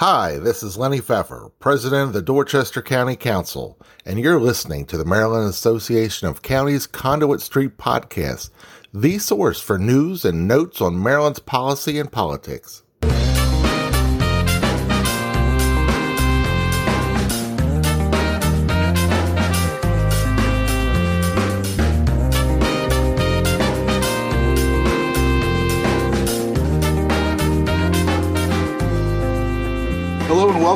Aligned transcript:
Hi, 0.00 0.38
this 0.38 0.62
is 0.62 0.78
Lenny 0.78 1.00
Pfeffer, 1.00 1.50
President 1.58 2.04
of 2.04 2.12
the 2.12 2.22
Dorchester 2.22 2.80
County 2.80 3.16
Council, 3.16 3.76
and 4.06 4.20
you're 4.20 4.38
listening 4.38 4.86
to 4.86 4.96
the 4.96 5.04
Maryland 5.04 5.50
Association 5.50 6.28
of 6.28 6.40
Counties 6.40 6.86
Conduit 6.86 7.40
Street 7.40 7.78
podcast, 7.78 8.50
the 8.94 9.18
source 9.18 9.60
for 9.60 9.76
news 9.76 10.24
and 10.24 10.46
notes 10.46 10.80
on 10.80 11.02
Maryland's 11.02 11.40
policy 11.40 11.98
and 11.98 12.12
politics. 12.12 12.84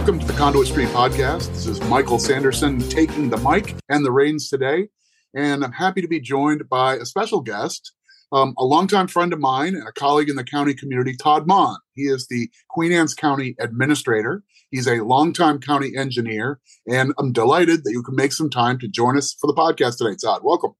Welcome 0.02 0.18
to 0.18 0.26
the 0.26 0.32
Conduit 0.32 0.66
Street 0.66 0.88
Podcast. 0.88 1.46
This 1.52 1.66
is 1.68 1.80
Michael 1.82 2.18
Sanderson 2.18 2.80
taking 2.88 3.30
the 3.30 3.36
mic 3.36 3.76
and 3.88 4.04
the 4.04 4.10
reins 4.10 4.48
today. 4.48 4.88
And 5.32 5.62
I'm 5.62 5.70
happy 5.70 6.02
to 6.02 6.08
be 6.08 6.18
joined 6.18 6.68
by 6.68 6.96
a 6.96 7.04
special 7.04 7.40
guest, 7.40 7.92
um, 8.32 8.52
a 8.58 8.64
longtime 8.64 9.06
friend 9.06 9.32
of 9.32 9.38
mine 9.38 9.76
and 9.76 9.86
a 9.86 9.92
colleague 9.92 10.28
in 10.28 10.34
the 10.34 10.42
county 10.42 10.74
community, 10.74 11.14
Todd 11.16 11.46
Mohn. 11.46 11.76
He 11.94 12.08
is 12.08 12.26
the 12.26 12.50
Queen 12.68 12.90
Anne's 12.90 13.14
County 13.14 13.54
Administrator. 13.60 14.42
He's 14.72 14.88
a 14.88 15.04
longtime 15.04 15.60
county 15.60 15.96
engineer. 15.96 16.58
And 16.88 17.14
I'm 17.16 17.32
delighted 17.32 17.84
that 17.84 17.92
you 17.92 18.02
can 18.02 18.16
make 18.16 18.32
some 18.32 18.50
time 18.50 18.80
to 18.80 18.88
join 18.88 19.16
us 19.16 19.32
for 19.32 19.46
the 19.46 19.54
podcast 19.54 19.98
today, 19.98 20.16
Todd. 20.20 20.40
Welcome. 20.42 20.72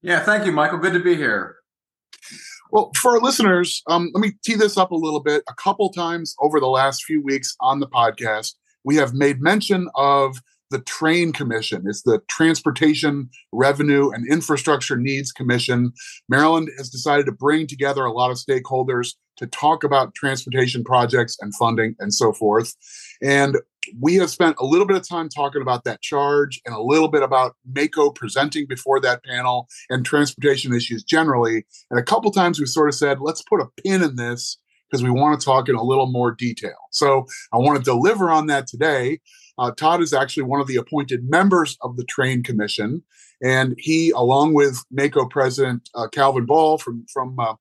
Yeah, 0.00 0.20
thank 0.20 0.46
you, 0.46 0.52
Michael. 0.52 0.78
Good 0.78 0.94
to 0.94 1.00
be 1.00 1.14
here. 1.14 1.56
Well, 2.72 2.90
for 2.96 3.12
our 3.12 3.20
listeners, 3.20 3.82
um, 3.88 4.10
let 4.14 4.20
me 4.20 4.32
tee 4.44 4.54
this 4.54 4.76
up 4.76 4.90
a 4.90 4.96
little 4.96 5.20
bit. 5.20 5.42
A 5.48 5.54
couple 5.54 5.90
times 5.92 6.34
over 6.40 6.60
the 6.60 6.66
last 6.66 7.04
few 7.04 7.22
weeks 7.22 7.56
on 7.60 7.80
the 7.80 7.86
podcast, 7.86 8.54
we 8.84 8.96
have 8.96 9.14
made 9.14 9.40
mention 9.40 9.88
of 9.94 10.38
the 10.70 10.80
Train 10.80 11.32
Commission. 11.32 11.84
It's 11.86 12.02
the 12.02 12.20
Transportation 12.28 13.30
Revenue 13.52 14.10
and 14.10 14.28
Infrastructure 14.28 14.96
Needs 14.96 15.30
Commission. 15.30 15.92
Maryland 16.28 16.70
has 16.76 16.90
decided 16.90 17.26
to 17.26 17.32
bring 17.32 17.66
together 17.66 18.04
a 18.04 18.12
lot 18.12 18.30
of 18.30 18.36
stakeholders 18.36 19.14
to 19.36 19.46
talk 19.46 19.84
about 19.84 20.14
transportation 20.14 20.82
projects 20.82 21.36
and 21.40 21.54
funding 21.54 21.94
and 22.00 22.12
so 22.12 22.32
forth. 22.32 22.74
And 23.22 23.58
we 23.98 24.16
have 24.16 24.30
spent 24.30 24.56
a 24.58 24.64
little 24.64 24.86
bit 24.86 24.96
of 24.96 25.08
time 25.08 25.28
talking 25.28 25.62
about 25.62 25.84
that 25.84 26.02
charge 26.02 26.60
and 26.64 26.74
a 26.74 26.80
little 26.80 27.08
bit 27.08 27.22
about 27.22 27.56
MACo 27.70 28.14
presenting 28.14 28.66
before 28.66 29.00
that 29.00 29.24
panel 29.24 29.68
and 29.90 30.04
transportation 30.04 30.74
issues 30.74 31.02
generally. 31.02 31.64
And 31.90 31.98
a 31.98 32.02
couple 32.02 32.30
times 32.30 32.58
we 32.58 32.66
sort 32.66 32.88
of 32.88 32.94
said, 32.94 33.20
let's 33.20 33.42
put 33.42 33.60
a 33.60 33.68
pin 33.82 34.02
in 34.02 34.16
this 34.16 34.58
because 34.90 35.02
we 35.02 35.10
want 35.10 35.38
to 35.38 35.44
talk 35.44 35.68
in 35.68 35.74
a 35.74 35.82
little 35.82 36.06
more 36.06 36.32
detail. 36.32 36.76
So 36.90 37.26
I 37.52 37.58
want 37.58 37.78
to 37.78 37.84
deliver 37.84 38.30
on 38.30 38.46
that 38.46 38.66
today. 38.66 39.20
Uh, 39.58 39.70
Todd 39.70 40.02
is 40.02 40.12
actually 40.12 40.44
one 40.44 40.60
of 40.60 40.66
the 40.66 40.76
appointed 40.76 41.28
members 41.28 41.78
of 41.82 41.96
the 41.96 42.04
Train 42.04 42.42
Commission, 42.42 43.02
and 43.42 43.74
he, 43.78 44.10
along 44.10 44.52
with 44.52 44.84
MACo 44.92 45.30
President 45.30 45.88
uh, 45.94 46.08
Calvin 46.08 46.44
Ball 46.44 46.78
from 46.78 47.06
from 47.10 47.38
uh, 47.40 47.54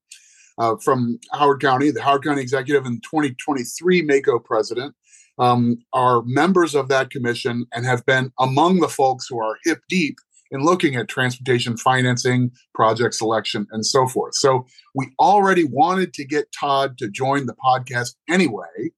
uh, 0.58 0.76
from 0.78 1.20
Howard 1.32 1.62
County, 1.62 1.92
the 1.92 2.02
Howard 2.02 2.24
County 2.24 2.42
Executive, 2.42 2.86
and 2.86 3.02
2023 3.04 4.04
MACo 4.04 4.44
President, 4.44 4.96
um, 5.38 5.78
are 5.94 6.22
members 6.26 6.76
of 6.76 6.88
that 6.90 7.10
commission 7.10 7.66
and 7.74 7.86
have 7.86 8.06
been 8.06 8.32
among 8.40 8.80
the 8.80 8.88
folks 8.88 9.28
who 9.30 9.40
are 9.40 9.58
hip 9.64 9.82
deep 9.90 10.18
in 10.52 10.62
looking 10.62 10.96
at 10.96 11.08
transportation 11.08 11.76
financing, 11.76 12.52
project 12.74 13.16
selection, 13.16 13.68
and 13.72 13.86
so 13.86 14.08
forth. 14.08 14.36
So 14.36 14.66
we 14.94 15.12
already 15.20 15.64
wanted 15.64 16.14
to 16.14 16.26
get 16.26 16.52
Todd 16.58 16.98
to 17.00 17.10
join 17.10 17.46
the 17.46 17.56
podcast 17.56 18.16
anyway. 18.30 18.92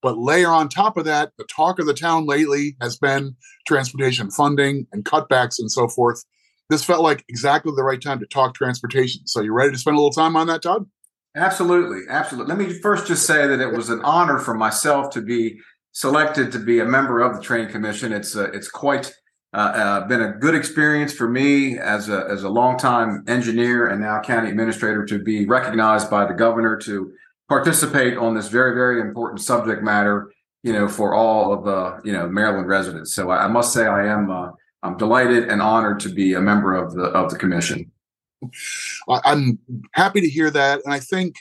But 0.00 0.18
layer 0.18 0.48
on 0.48 0.68
top 0.68 0.96
of 0.96 1.04
that, 1.06 1.32
the 1.38 1.44
talk 1.44 1.78
of 1.78 1.86
the 1.86 1.94
town 1.94 2.26
lately 2.26 2.76
has 2.80 2.96
been 2.96 3.34
transportation 3.66 4.30
funding 4.30 4.86
and 4.92 5.04
cutbacks 5.04 5.58
and 5.58 5.70
so 5.70 5.88
forth. 5.88 6.24
This 6.70 6.84
felt 6.84 7.02
like 7.02 7.24
exactly 7.28 7.72
the 7.74 7.82
right 7.82 8.00
time 8.00 8.20
to 8.20 8.26
talk 8.26 8.54
transportation. 8.54 9.26
So, 9.26 9.40
you 9.40 9.52
ready 9.52 9.72
to 9.72 9.78
spend 9.78 9.96
a 9.96 10.00
little 10.00 10.12
time 10.12 10.36
on 10.36 10.46
that, 10.48 10.62
Todd? 10.62 10.86
Absolutely. 11.34 12.02
Absolutely. 12.08 12.54
Let 12.54 12.58
me 12.58 12.72
first 12.80 13.06
just 13.06 13.26
say 13.26 13.46
that 13.46 13.60
it 13.60 13.72
was 13.72 13.90
an 13.90 14.00
honor 14.02 14.38
for 14.38 14.54
myself 14.54 15.10
to 15.10 15.22
be 15.22 15.58
selected 15.92 16.52
to 16.52 16.58
be 16.58 16.80
a 16.80 16.84
member 16.84 17.20
of 17.20 17.36
the 17.36 17.42
Train 17.42 17.68
Commission. 17.68 18.12
It's 18.12 18.36
uh, 18.36 18.50
it's 18.52 18.68
quite 18.68 19.12
uh, 19.54 19.56
uh, 19.56 20.06
been 20.06 20.22
a 20.22 20.32
good 20.32 20.54
experience 20.54 21.12
for 21.12 21.28
me 21.28 21.78
as 21.78 22.08
a 22.08 22.26
as 22.28 22.42
a 22.42 22.48
longtime 22.48 23.24
engineer 23.28 23.88
and 23.88 24.00
now 24.00 24.20
county 24.20 24.50
administrator 24.50 25.04
to 25.06 25.18
be 25.18 25.46
recognized 25.46 26.10
by 26.10 26.26
the 26.26 26.34
governor 26.34 26.76
to 26.76 27.12
participate 27.48 28.16
on 28.18 28.34
this 28.34 28.48
very 28.48 28.74
very 28.74 29.00
important 29.00 29.40
subject 29.40 29.82
matter. 29.82 30.30
You 30.64 30.72
know, 30.72 30.88
for 30.88 31.14
all 31.14 31.52
of 31.52 31.64
the 31.64 32.00
you 32.04 32.12
know 32.12 32.28
Maryland 32.28 32.68
residents. 32.68 33.14
So 33.14 33.30
I, 33.30 33.44
I 33.44 33.48
must 33.48 33.72
say 33.72 33.86
I 33.86 34.06
am 34.06 34.30
uh, 34.30 34.50
I'm 34.82 34.96
delighted 34.96 35.48
and 35.48 35.60
honored 35.60 36.00
to 36.00 36.08
be 36.08 36.34
a 36.34 36.40
member 36.40 36.74
of 36.74 36.94
the 36.94 37.04
of 37.04 37.30
the 37.30 37.38
commission. 37.38 37.90
I'm 39.08 39.58
happy 39.92 40.20
to 40.20 40.28
hear 40.28 40.50
that, 40.50 40.80
and 40.84 40.92
I 40.92 41.00
think 41.00 41.36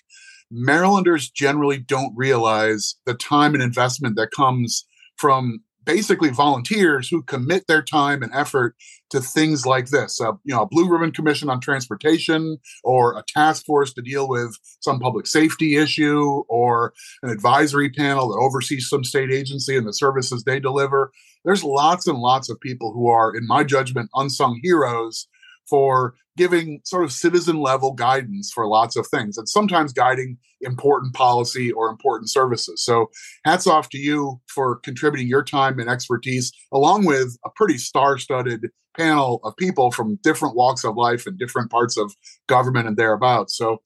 Marylanders 0.51 1.29
generally 1.29 1.77
don't 1.77 2.13
realize 2.15 2.95
the 3.05 3.13
time 3.13 3.53
and 3.53 3.63
investment 3.63 4.15
that 4.15 4.31
comes 4.31 4.85
from 5.17 5.61
basically 5.83 6.29
volunteers 6.29 7.07
who 7.07 7.23
commit 7.23 7.65
their 7.67 7.81
time 7.81 8.21
and 8.21 8.31
effort 8.33 8.75
to 9.09 9.21
things 9.21 9.65
like 9.65 9.87
this. 9.87 10.19
Uh, 10.19 10.33
you 10.43 10.53
know, 10.53 10.63
a 10.63 10.67
blue 10.67 10.87
ribbon 10.89 11.11
commission 11.11 11.49
on 11.49 11.61
transportation, 11.61 12.57
or 12.83 13.17
a 13.17 13.23
task 13.23 13.65
force 13.65 13.93
to 13.93 14.01
deal 14.01 14.27
with 14.27 14.57
some 14.81 14.99
public 14.99 15.25
safety 15.25 15.77
issue, 15.77 16.43
or 16.49 16.93
an 17.23 17.29
advisory 17.29 17.89
panel 17.89 18.27
that 18.27 18.39
oversees 18.39 18.89
some 18.89 19.05
state 19.05 19.31
agency 19.31 19.77
and 19.77 19.87
the 19.87 19.93
services 19.93 20.43
they 20.43 20.59
deliver. 20.59 21.09
There's 21.45 21.63
lots 21.63 22.05
and 22.05 22.19
lots 22.19 22.49
of 22.49 22.59
people 22.59 22.91
who 22.91 23.07
are, 23.07 23.33
in 23.33 23.47
my 23.47 23.63
judgment, 23.63 24.09
unsung 24.13 24.59
heroes 24.61 25.29
for 25.69 26.15
giving 26.37 26.79
sort 26.85 27.03
of 27.03 27.11
citizen 27.11 27.57
level 27.59 27.91
guidance 27.93 28.51
for 28.53 28.67
lots 28.67 28.95
of 28.95 29.07
things 29.07 29.37
and 29.37 29.49
sometimes 29.49 29.91
guiding 29.91 30.37
important 30.61 31.13
policy 31.13 31.71
or 31.71 31.89
important 31.89 32.29
services. 32.29 32.83
So, 32.83 33.09
hats 33.43 33.67
off 33.67 33.89
to 33.89 33.97
you 33.97 34.39
for 34.47 34.77
contributing 34.77 35.27
your 35.27 35.43
time 35.43 35.79
and 35.79 35.89
expertise, 35.89 36.51
along 36.71 37.05
with 37.05 37.37
a 37.45 37.49
pretty 37.55 37.77
star 37.77 38.17
studded 38.17 38.67
panel 38.95 39.41
of 39.43 39.55
people 39.57 39.91
from 39.91 40.19
different 40.23 40.55
walks 40.55 40.83
of 40.83 40.95
life 40.95 41.27
and 41.27 41.37
different 41.37 41.69
parts 41.69 41.97
of 41.97 42.15
government 42.47 42.87
and 42.87 42.97
thereabouts. 42.97 43.57
So, 43.57 43.81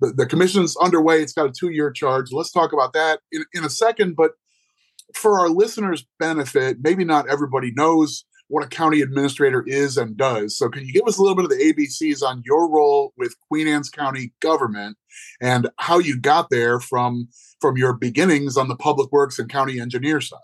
the, 0.00 0.12
the 0.12 0.26
commission's 0.26 0.76
underway. 0.76 1.22
It's 1.22 1.32
got 1.32 1.48
a 1.48 1.52
two 1.52 1.70
year 1.70 1.90
charge. 1.90 2.32
Let's 2.32 2.52
talk 2.52 2.72
about 2.72 2.92
that 2.92 3.20
in, 3.32 3.44
in 3.52 3.64
a 3.64 3.70
second. 3.70 4.16
But 4.16 4.32
for 5.14 5.38
our 5.40 5.48
listeners' 5.48 6.06
benefit, 6.18 6.78
maybe 6.80 7.04
not 7.04 7.28
everybody 7.28 7.72
knows 7.74 8.24
what 8.48 8.64
a 8.64 8.68
county 8.68 9.00
administrator 9.00 9.64
is 9.66 9.96
and 9.96 10.16
does. 10.16 10.56
So, 10.56 10.68
can 10.68 10.86
you 10.86 10.92
give 10.92 11.06
us 11.06 11.18
a 11.18 11.22
little 11.22 11.36
bit 11.36 11.44
of 11.44 11.50
the 11.50 11.72
ABCs 11.72 12.22
on 12.22 12.42
your 12.44 12.68
role 12.68 13.12
with 13.16 13.34
Queen 13.48 13.68
Anne's 13.68 13.90
County 13.90 14.32
government 14.40 14.96
and 15.40 15.68
how 15.78 15.98
you 15.98 16.18
got 16.18 16.50
there 16.50 16.80
from 16.80 17.28
from 17.60 17.76
your 17.76 17.92
beginnings 17.92 18.56
on 18.56 18.68
the 18.68 18.76
public 18.76 19.10
works 19.12 19.38
and 19.38 19.48
county 19.48 19.80
engineer 19.80 20.20
side? 20.20 20.38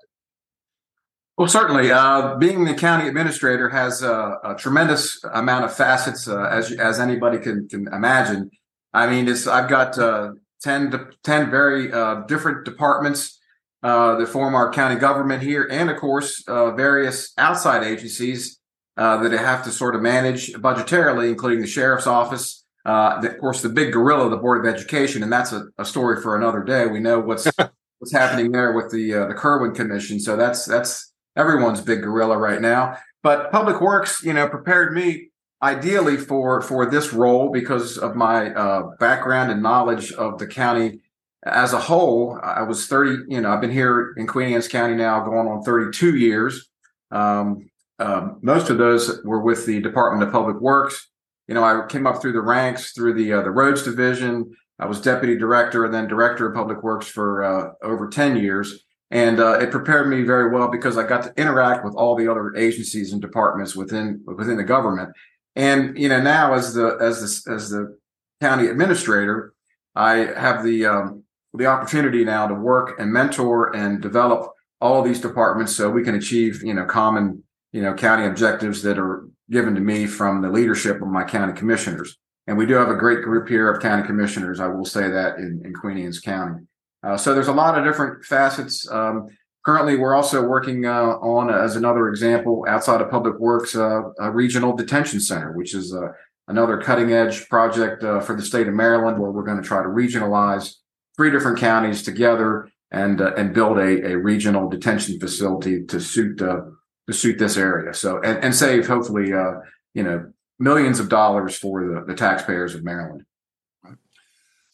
Well, 1.39 1.49
certainly, 1.49 1.91
uh, 1.91 2.37
being 2.37 2.65
the 2.65 2.75
county 2.75 3.09
administrator 3.09 3.69
has 3.71 4.03
a, 4.03 4.39
a 4.45 4.55
tremendous 4.55 5.23
amount 5.33 5.65
of 5.65 5.75
facets, 5.75 6.29
uh, 6.29 6.43
as 6.45 6.73
as 6.73 7.01
anybody 7.01 7.39
can 7.39 7.69
can 7.69 7.89
imagine. 7.89 8.51
I 8.93 9.09
mean, 9.09 9.29
it's 9.29 9.47
I've 9.47 9.69
got 9.69 9.99
uh, 9.99 10.33
ten 10.61 11.09
ten 11.23 11.51
very 11.51 11.93
uh, 11.93 12.23
different 12.27 12.65
departments 12.65 13.41
uh, 13.83 14.17
that 14.17 14.29
form 14.29 14.55
our 14.55 14.71
county 14.71 14.97
government 14.97 15.43
here, 15.43 15.67
and 15.71 15.91
of 15.91 15.97
course, 15.97 16.45
uh, 16.47 16.71
various 16.73 17.33
outside 17.37 17.83
agencies 17.83 18.59
uh, 18.97 19.17
that 19.17 19.33
have 19.33 19.65
to 19.65 19.71
sort 19.71 19.95
of 19.95 20.03
manage 20.03 20.53
budgetarily, 20.55 21.29
including 21.29 21.61
the 21.61 21.67
sheriff's 21.67 22.07
office. 22.07 22.65
Uh, 22.85 23.21
the, 23.21 23.31
of 23.31 23.39
course, 23.39 23.63
the 23.63 23.69
big 23.69 23.93
gorilla, 23.93 24.29
the 24.29 24.37
Board 24.37 24.65
of 24.65 24.73
Education, 24.73 25.23
and 25.23 25.33
that's 25.33 25.53
a, 25.53 25.67
a 25.79 25.85
story 25.85 26.21
for 26.21 26.37
another 26.37 26.63
day. 26.63 26.87
We 26.87 27.01
know 27.01 27.21
what's 27.21 27.49
what's 27.99 28.13
happening 28.13 28.53
there 28.53 28.73
with 28.73 28.91
the 28.91 29.15
uh, 29.15 29.27
the 29.27 29.35
Kirwan 29.35 29.75
Commission, 29.75 30.21
so 30.21 30.37
that's 30.37 30.65
that's 30.65 31.13
everyone's 31.37 31.81
big 31.81 32.03
gorilla 32.03 32.37
right 32.37 32.61
now. 32.61 32.99
But 33.23 33.53
Public 33.53 33.81
Works, 33.81 34.23
you 34.23 34.33
know, 34.33 34.49
prepared 34.49 34.93
me 34.93 35.31
ideally 35.63 36.17
for 36.17 36.61
for 36.61 36.87
this 36.87 37.13
role 37.13 37.51
because 37.51 37.99
of 37.99 38.17
my 38.17 38.53
uh, 38.53 38.91
background 38.99 39.51
and 39.51 39.63
knowledge 39.63 40.13
of 40.13 40.39
the 40.39 40.47
county 40.47 41.01
as 41.45 41.73
a 41.73 41.81
whole, 41.81 42.39
I 42.43 42.63
was 42.63 42.87
30, 42.87 43.25
you 43.29 43.41
know, 43.41 43.53
I've 43.53 43.61
been 43.61 43.71
here 43.71 44.15
in 44.17 44.27
Queen 44.27 44.53
Anne's 44.53 44.69
County 44.69 44.95
now 44.95 45.25
going 45.25 45.49
on 45.49 45.63
32 45.63 46.17
years. 46.17 46.69
Um, 47.11 47.69
uh, 47.99 48.29
most 48.43 48.71
of 48.71 48.79
those 48.79 49.21
were 49.25 49.41
with 49.41 49.67
the 49.67 49.81
Department 49.81 50.23
of 50.23 50.33
Public 50.33 50.61
Works. 50.61 51.09
You 51.49 51.55
know, 51.55 51.65
I 51.65 51.87
came 51.89 52.07
up 52.07 52.21
through 52.21 52.33
the 52.33 52.41
ranks 52.41 52.93
through 52.93 53.15
the 53.15 53.33
uh, 53.33 53.43
the 53.43 53.51
roads 53.51 53.83
division. 53.83 54.55
I 54.79 54.87
was 54.87 55.01
deputy 55.01 55.37
director 55.37 55.85
and 55.85 55.93
then 55.93 56.09
director 56.09 56.49
of 56.49 56.55
public 56.55 56.83
works 56.83 57.07
for 57.07 57.45
uh, 57.45 57.73
over 57.83 58.09
10 58.09 58.37
years. 58.37 58.85
And 59.11 59.41
uh, 59.41 59.59
it 59.59 59.71
prepared 59.71 60.09
me 60.09 60.23
very 60.23 60.51
well 60.51 60.69
because 60.69 60.97
I 60.97 61.07
got 61.07 61.23
to 61.25 61.33
interact 61.37 61.85
with 61.85 61.95
all 61.95 62.17
the 62.17 62.29
other 62.29 62.57
agencies 62.57 63.13
and 63.13 63.21
departments 63.21 63.77
within 63.77 64.23
within 64.25 64.57
the 64.57 64.65
government. 64.65 65.11
And 65.55 65.99
you 65.99 66.09
know, 66.09 66.21
now 66.23 66.55
as 66.55 66.73
the 66.73 66.97
as 67.01 67.45
the 67.45 67.53
as 67.53 67.69
the 67.69 67.99
county 68.41 68.69
administrator, 68.69 69.53
I 69.95 70.15
have 70.37 70.65
the 70.65 70.87
um, 70.87 71.22
the 71.55 71.67
opportunity 71.67 72.25
now 72.25 72.47
to 72.47 72.55
work 72.55 72.99
and 72.99 73.13
mentor 73.13 73.75
and 73.77 74.01
develop 74.01 74.53
all 74.81 74.99
of 74.99 75.05
these 75.05 75.21
departments 75.21 75.77
so 75.77 75.91
we 75.91 76.03
can 76.03 76.15
achieve 76.15 76.63
you 76.63 76.75
know 76.75 76.85
common 76.85 77.43
you 77.73 77.83
know 77.83 77.95
county 77.95 78.27
objectives 78.27 78.83
that 78.83 78.99
are 78.99 79.29
given 79.51 79.75
to 79.75 79.81
me 79.81 80.07
from 80.07 80.41
the 80.41 80.49
leadership 80.49 81.01
of 81.03 81.09
my 81.09 81.23
county 81.23 81.53
commissioners. 81.53 82.17
And 82.47 82.57
we 82.57 82.67
do 82.67 82.75
have 82.75 82.89
a 82.89 82.97
great 82.97 83.23
group 83.23 83.49
here 83.49 83.71
of 83.71 83.81
county 83.81 84.05
commissioners. 84.05 84.59
I 84.59 84.67
will 84.67 84.85
say 84.85 85.09
that 85.09 85.37
in, 85.37 85.63
in 85.65 85.75
Queen 85.75 85.99
Anne's 85.99 86.19
County. 86.19 86.67
Uh, 87.05 87.17
so 87.17 87.35
there's 87.35 87.49
a 87.49 87.53
lot 87.53 87.79
of 87.79 87.85
different 87.85 88.25
facets. 88.25 88.91
Um, 88.91 89.29
currently, 89.65 89.97
we're 89.97 90.15
also 90.15 90.43
working 90.43 90.87
uh, 90.87 91.19
on, 91.19 91.51
as 91.51 91.77
another 91.77 92.09
example, 92.09 92.65
outside 92.69 93.01
of 93.01 93.11
Public 93.11 93.39
Works, 93.39 93.77
uh, 93.77 94.03
a 94.19 94.31
regional 94.31 94.75
detention 94.75 95.21
center, 95.21 95.53
which 95.53 95.75
is 95.75 95.95
uh, 95.95 96.09
another 96.49 96.79
cutting 96.79 97.13
edge 97.13 97.49
project 97.49 98.03
uh, 98.03 98.21
for 98.21 98.35
the 98.35 98.43
state 98.43 98.69
of 98.69 98.75
Maryland, 98.75 99.19
where 99.19 99.31
we're 99.31 99.45
going 99.45 99.61
to 99.61 99.67
try 99.67 99.83
to 99.83 99.89
regionalize 99.89 100.77
three 101.17 101.31
different 101.31 101.59
counties 101.59 102.03
together 102.03 102.69
and 102.91 103.21
uh, 103.21 103.33
and 103.37 103.55
build 103.55 103.79
a, 103.79 104.13
a 104.13 104.17
regional 104.17 104.69
detention 104.69 105.19
facility 105.19 105.85
to 105.87 106.01
suit 106.01 106.39
to 106.39 106.73
suit 107.11 107.39
this 107.39 107.57
area. 107.57 107.95
So 107.95 108.21
and, 108.23 108.43
and 108.45 108.55
save 108.55 108.87
hopefully 108.87 109.29
you 109.29 110.03
know 110.03 110.33
millions 110.59 111.01
of 111.01 111.09
dollars 111.09 111.57
for 111.57 111.85
the, 111.85 112.05
the 112.07 112.15
taxpayers 112.15 112.75
of 112.75 112.85
Maryland. 112.85 113.25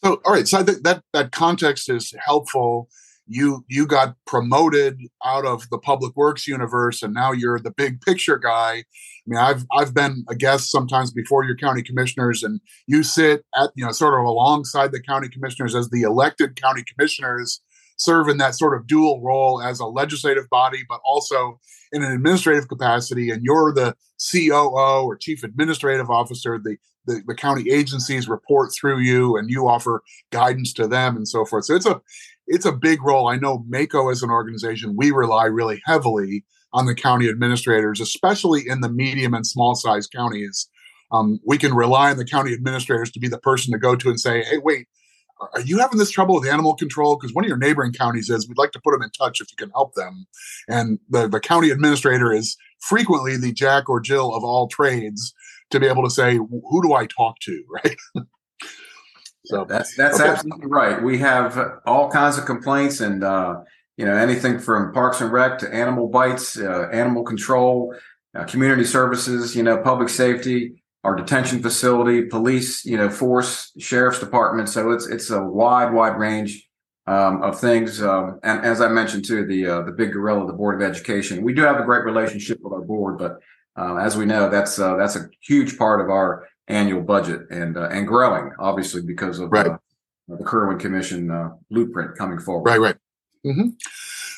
So, 0.03 0.21
all 0.23 0.33
right. 0.33 0.47
So 0.47 0.59
I 0.59 0.63
think 0.63 0.83
that 0.83 1.03
that 1.13 1.31
context 1.31 1.89
is 1.89 2.13
helpful. 2.23 2.89
You 3.27 3.65
you 3.67 3.85
got 3.85 4.15
promoted 4.25 4.99
out 5.23 5.45
of 5.45 5.69
the 5.69 5.77
public 5.77 6.15
works 6.15 6.47
universe, 6.47 7.03
and 7.03 7.13
now 7.13 7.31
you're 7.31 7.59
the 7.59 7.71
big 7.71 8.01
picture 8.01 8.37
guy. 8.37 8.85
I 9.29 9.31
mean, 9.31 9.39
I've 9.39 9.65
I've 9.71 9.93
been 9.93 10.25
a 10.27 10.35
guest 10.35 10.71
sometimes 10.71 11.11
before 11.11 11.43
your 11.43 11.55
county 11.55 11.83
commissioners, 11.83 12.41
and 12.43 12.59
you 12.87 13.03
sit 13.03 13.45
at 13.55 13.69
you 13.75 13.85
know 13.85 13.91
sort 13.91 14.19
of 14.19 14.25
alongside 14.25 14.91
the 14.91 15.01
county 15.01 15.29
commissioners 15.29 15.75
as 15.75 15.89
the 15.89 16.01
elected 16.01 16.59
county 16.59 16.83
commissioners 16.83 17.61
serve 17.97 18.27
in 18.29 18.37
that 18.37 18.55
sort 18.55 18.75
of 18.75 18.87
dual 18.87 19.21
role 19.21 19.61
as 19.61 19.79
a 19.79 19.85
legislative 19.85 20.49
body, 20.49 20.83
but 20.87 21.01
also 21.03 21.59
in 21.91 22.01
an 22.01 22.11
administrative 22.11 22.67
capacity. 22.67 23.29
And 23.29 23.43
you're 23.43 23.73
the 23.73 23.95
COO 24.31 25.03
or 25.03 25.17
chief 25.17 25.43
administrative 25.43 26.09
officer. 26.09 26.57
The, 26.63 26.77
the, 27.05 27.21
the 27.27 27.35
county 27.35 27.69
agencies 27.69 28.27
report 28.27 28.71
through 28.73 28.99
you, 28.99 29.37
and 29.37 29.49
you 29.49 29.67
offer 29.67 30.01
guidance 30.31 30.73
to 30.73 30.87
them 30.87 31.17
and 31.17 31.27
so 31.27 31.45
forth. 31.45 31.65
So 31.65 31.75
it's 31.75 31.85
a 31.85 32.01
it's 32.47 32.65
a 32.65 32.71
big 32.71 33.03
role. 33.03 33.27
I 33.27 33.35
know 33.35 33.63
MACo 33.69 34.11
as 34.11 34.23
an 34.23 34.31
organization, 34.31 34.95
we 34.97 35.11
rely 35.11 35.45
really 35.45 35.79
heavily 35.85 36.45
on 36.73 36.85
the 36.85 36.95
county 36.95 37.29
administrators, 37.29 37.99
especially 37.99 38.63
in 38.67 38.81
the 38.81 38.89
medium 38.89 39.33
and 39.33 39.45
small 39.45 39.75
size 39.75 40.07
counties. 40.07 40.67
Um, 41.11 41.39
we 41.45 41.57
can 41.57 41.73
rely 41.73 42.11
on 42.11 42.17
the 42.17 42.25
county 42.25 42.53
administrators 42.53 43.11
to 43.11 43.19
be 43.19 43.27
the 43.27 43.39
person 43.39 43.73
to 43.73 43.79
go 43.79 43.95
to 43.95 44.09
and 44.09 44.19
say, 44.19 44.43
"Hey, 44.43 44.59
wait, 44.59 44.87
are 45.53 45.61
you 45.61 45.79
having 45.79 45.97
this 45.97 46.11
trouble 46.11 46.35
with 46.35 46.47
animal 46.47 46.75
control? 46.75 47.15
Because 47.15 47.33
one 47.33 47.43
of 47.43 47.47
your 47.47 47.57
neighboring 47.57 47.93
counties 47.93 48.29
is, 48.29 48.47
we'd 48.47 48.57
like 48.57 48.71
to 48.71 48.81
put 48.81 48.91
them 48.91 49.01
in 49.01 49.09
touch 49.11 49.39
if 49.41 49.49
you 49.49 49.57
can 49.57 49.69
help 49.71 49.95
them. 49.95 50.27
And 50.67 50.99
the, 51.09 51.27
the 51.27 51.39
county 51.39 51.69
administrator 51.69 52.33
is 52.33 52.57
frequently 52.79 53.37
the 53.37 53.53
Jack 53.53 53.89
or 53.89 53.99
Jill 53.99 54.33
of 54.33 54.43
all 54.43 54.67
trades 54.67 55.33
to 55.71 55.79
be 55.79 55.87
able 55.87 56.03
to 56.03 56.09
say, 56.09 56.35
who 56.35 56.81
do 56.81 56.93
I 56.93 57.05
talk 57.05 57.39
to? 57.41 57.63
Right. 57.83 57.97
so 59.45 59.65
that's, 59.65 59.95
that's 59.95 60.19
okay. 60.19 60.29
absolutely 60.29 60.67
right. 60.67 61.01
We 61.01 61.17
have 61.19 61.79
all 61.85 62.11
kinds 62.11 62.37
of 62.37 62.45
complaints 62.45 62.99
and, 62.99 63.23
uh, 63.23 63.61
you 63.99 64.05
know, 64.05 64.15
anything 64.15 64.59
from 64.59 64.93
parks 64.93 65.21
and 65.21 65.31
rec 65.31 65.59
to 65.59 65.67
animal 65.73 66.07
bites, 66.07 66.57
uh, 66.57 66.87
animal 67.01 67.23
control, 67.23 67.93
uh, 68.35 68.45
community 68.45 68.85
services, 68.85 69.55
you 69.55 69.63
know, 69.63 69.77
public 69.77 70.09
safety 70.09 70.79
our 71.03 71.15
detention 71.15 71.61
facility, 71.61 72.23
police, 72.23 72.85
you 72.85 72.97
know, 72.97 73.09
force, 73.09 73.71
sheriff's 73.79 74.19
department. 74.19 74.69
So 74.69 74.91
it's 74.91 75.07
it's 75.07 75.29
a 75.29 75.41
wide, 75.41 75.93
wide 75.93 76.17
range 76.17 76.67
um, 77.07 77.41
of 77.41 77.59
things. 77.59 78.01
Um, 78.01 78.39
and 78.43 78.65
as 78.65 78.81
I 78.81 78.89
mentioned 78.89 79.25
too, 79.25 79.45
the 79.45 79.65
uh, 79.65 79.81
the 79.83 79.91
big 79.91 80.11
gorilla, 80.11 80.45
the 80.45 80.53
board 80.53 80.81
of 80.81 80.87
education. 80.87 81.43
We 81.43 81.53
do 81.53 81.61
have 81.61 81.79
a 81.79 81.83
great 81.83 82.03
relationship 82.03 82.59
with 82.61 82.73
our 82.73 82.81
board, 82.81 83.17
but 83.17 83.39
uh, 83.77 83.95
as 83.95 84.17
we 84.17 84.25
know, 84.25 84.49
that's 84.49 84.77
uh, 84.77 84.95
that's 84.97 85.15
a 85.15 85.29
huge 85.41 85.77
part 85.77 86.01
of 86.01 86.09
our 86.09 86.47
annual 86.67 87.01
budget 87.01 87.49
and 87.49 87.77
uh, 87.77 87.87
and 87.89 88.05
growing, 88.05 88.51
obviously 88.59 89.01
because 89.01 89.39
of 89.39 89.51
right. 89.51 89.67
Uh, 89.67 89.77
the 90.27 90.43
Kirwan 90.43 90.77
Commission 90.79 91.31
uh, 91.31 91.49
blueprint 91.71 92.15
coming 92.15 92.37
forward. 92.37 92.69
Right, 92.69 92.79
right. 92.79 92.95
Mm-hmm. 93.45 93.69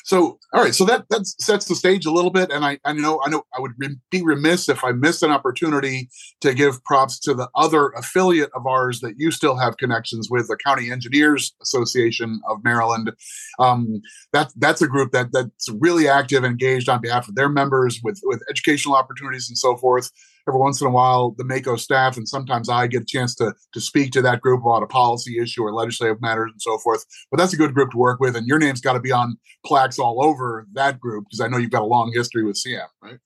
So, 0.04 0.38
all 0.52 0.62
right, 0.62 0.74
so 0.74 0.84
that 0.84 1.06
that 1.10 1.26
sets 1.26 1.66
the 1.66 1.74
stage 1.74 2.06
a 2.06 2.10
little 2.10 2.30
bit, 2.30 2.50
and 2.50 2.64
I, 2.64 2.78
I 2.84 2.92
know 2.92 3.20
I 3.24 3.30
know 3.30 3.44
I 3.56 3.60
would 3.60 3.72
be 4.10 4.22
remiss 4.22 4.68
if 4.68 4.82
I 4.84 4.92
missed 4.92 5.22
an 5.22 5.30
opportunity 5.30 6.08
to 6.40 6.54
give 6.54 6.82
props 6.84 7.18
to 7.20 7.34
the 7.34 7.48
other 7.54 7.90
affiliate 7.90 8.50
of 8.54 8.66
ours 8.66 9.00
that 9.00 9.14
you 9.18 9.30
still 9.30 9.56
have 9.56 9.76
connections 9.76 10.28
with, 10.30 10.48
the 10.48 10.56
County 10.56 10.90
Engineers 10.90 11.54
Association 11.62 12.40
of 12.48 12.62
Maryland. 12.64 13.12
Um, 13.58 14.02
that 14.32 14.52
that's 14.56 14.82
a 14.82 14.88
group 14.88 15.12
that 15.12 15.32
that's 15.32 15.68
really 15.80 16.08
active, 16.08 16.44
engaged 16.44 16.88
on 16.88 17.00
behalf 17.00 17.28
of 17.28 17.36
their 17.36 17.48
members 17.48 18.00
with 18.02 18.20
with 18.24 18.42
educational 18.50 18.96
opportunities 18.96 19.48
and 19.48 19.58
so 19.58 19.76
forth 19.76 20.10
every 20.48 20.60
once 20.60 20.80
in 20.80 20.86
a 20.86 20.90
while 20.90 21.34
the 21.38 21.44
MACo 21.44 21.78
staff 21.78 22.16
and 22.16 22.28
sometimes 22.28 22.68
I 22.68 22.86
get 22.86 23.02
a 23.02 23.06
chance 23.06 23.34
to 23.36 23.54
to 23.72 23.80
speak 23.80 24.12
to 24.12 24.22
that 24.22 24.40
group 24.40 24.62
about 24.62 24.82
a 24.82 24.86
policy 24.86 25.38
issue 25.38 25.62
or 25.62 25.72
legislative 25.72 26.20
matters 26.20 26.50
and 26.52 26.60
so 26.60 26.78
forth. 26.78 27.04
But 27.30 27.38
that's 27.38 27.52
a 27.52 27.56
good 27.56 27.74
group 27.74 27.90
to 27.92 27.98
work 27.98 28.20
with, 28.20 28.36
and 28.36 28.46
your 28.46 28.58
name's 28.58 28.80
got 28.80 28.94
to 28.94 29.00
be 29.00 29.12
on 29.12 29.36
plaques 29.64 29.98
all 29.98 30.22
over 30.22 30.66
that 30.74 31.00
group 31.00 31.24
because 31.24 31.40
I 31.40 31.48
know 31.48 31.58
you've 31.58 31.70
got 31.70 31.82
a 31.82 31.86
long 31.86 32.12
history 32.14 32.44
with 32.44 32.56
CM, 32.56 32.86
right? 33.02 33.18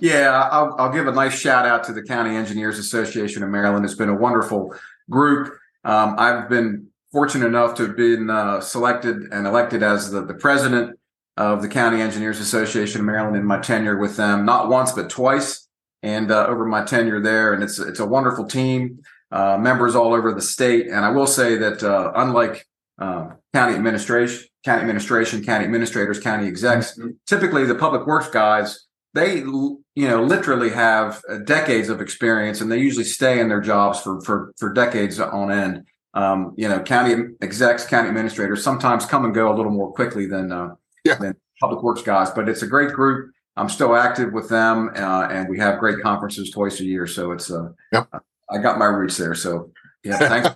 Yeah, 0.00 0.48
I'll, 0.52 0.74
I'll 0.78 0.92
give 0.92 1.06
a 1.06 1.12
nice 1.12 1.38
shout 1.38 1.64
out 1.64 1.82
to 1.84 1.92
the 1.92 2.02
County 2.02 2.36
Engineers 2.36 2.78
Association 2.78 3.42
of 3.42 3.48
Maryland. 3.48 3.84
It's 3.84 3.94
been 3.94 4.10
a 4.10 4.14
wonderful 4.14 4.74
group. 5.08 5.54
Um, 5.84 6.16
I've 6.18 6.50
been 6.50 6.88
fortunate 7.12 7.46
enough 7.46 7.74
to 7.76 7.86
have 7.86 7.96
been 7.96 8.28
uh, 8.28 8.60
selected 8.60 9.22
and 9.32 9.46
elected 9.46 9.82
as 9.82 10.10
the, 10.10 10.22
the 10.22 10.34
president 10.34 10.98
of 11.38 11.62
the 11.62 11.68
County 11.68 12.02
Engineers 12.02 12.40
Association 12.40 13.00
of 13.00 13.06
Maryland 13.06 13.36
in 13.36 13.44
my 13.46 13.58
tenure 13.58 13.96
with 13.96 14.16
them, 14.16 14.44
not 14.44 14.68
once 14.68 14.92
but 14.92 15.08
twice 15.08 15.65
and 16.02 16.30
uh, 16.30 16.46
over 16.46 16.64
my 16.66 16.84
tenure 16.84 17.20
there. 17.20 17.52
And 17.52 17.62
it's 17.62 17.78
it's 17.78 18.00
a 18.00 18.06
wonderful 18.06 18.46
team, 18.46 19.02
uh, 19.30 19.58
members 19.58 19.94
all 19.94 20.14
over 20.14 20.32
the 20.32 20.40
state. 20.40 20.86
And 20.86 21.04
I 21.04 21.10
will 21.10 21.26
say 21.26 21.56
that 21.56 21.82
uh, 21.82 22.12
unlike 22.14 22.66
um, 22.98 23.34
county 23.52 23.74
administration, 23.74 24.46
county 24.64 24.82
administration, 24.82 25.44
county 25.44 25.64
administrators, 25.64 26.20
county 26.20 26.46
execs, 26.46 26.98
mm-hmm. 26.98 27.10
typically 27.26 27.64
the 27.64 27.74
public 27.74 28.06
works 28.06 28.28
guys, 28.28 28.86
they 29.14 29.38
you 29.38 29.82
know 29.96 30.22
literally 30.22 30.70
have 30.70 31.22
uh, 31.28 31.38
decades 31.38 31.88
of 31.88 32.00
experience, 32.00 32.60
and 32.60 32.70
they 32.70 32.78
usually 32.78 33.04
stay 33.04 33.40
in 33.40 33.48
their 33.48 33.60
jobs 33.60 34.00
for 34.00 34.20
for 34.20 34.52
for 34.58 34.72
decades 34.72 35.18
on 35.18 35.50
end. 35.50 35.84
Um, 36.14 36.54
you 36.56 36.68
know, 36.68 36.80
county 36.80 37.34
execs, 37.42 37.86
county 37.86 38.08
administrators 38.08 38.64
sometimes 38.64 39.04
come 39.04 39.26
and 39.26 39.34
go 39.34 39.52
a 39.52 39.54
little 39.54 39.72
more 39.72 39.92
quickly 39.92 40.26
than 40.26 40.52
uh, 40.52 40.74
yeah. 41.04 41.16
than 41.16 41.34
public 41.60 41.82
works 41.82 42.02
guys, 42.02 42.30
but 42.30 42.48
it's 42.48 42.62
a 42.62 42.66
great 42.66 42.92
group. 42.92 43.32
I'm 43.56 43.68
still 43.68 43.96
active 43.96 44.32
with 44.32 44.48
them, 44.48 44.90
uh, 44.94 45.28
and 45.30 45.48
we 45.48 45.58
have 45.58 45.78
great 45.78 46.00
conferences 46.02 46.50
twice 46.50 46.80
a 46.80 46.84
year. 46.84 47.06
So 47.06 47.32
it's 47.32 47.50
uh, 47.50 47.70
yep. 47.92 48.08
I 48.50 48.58
got 48.58 48.78
my 48.78 48.86
roots 48.86 49.16
there. 49.16 49.34
So 49.34 49.70
yeah, 50.04 50.18
thanks. 50.18 50.50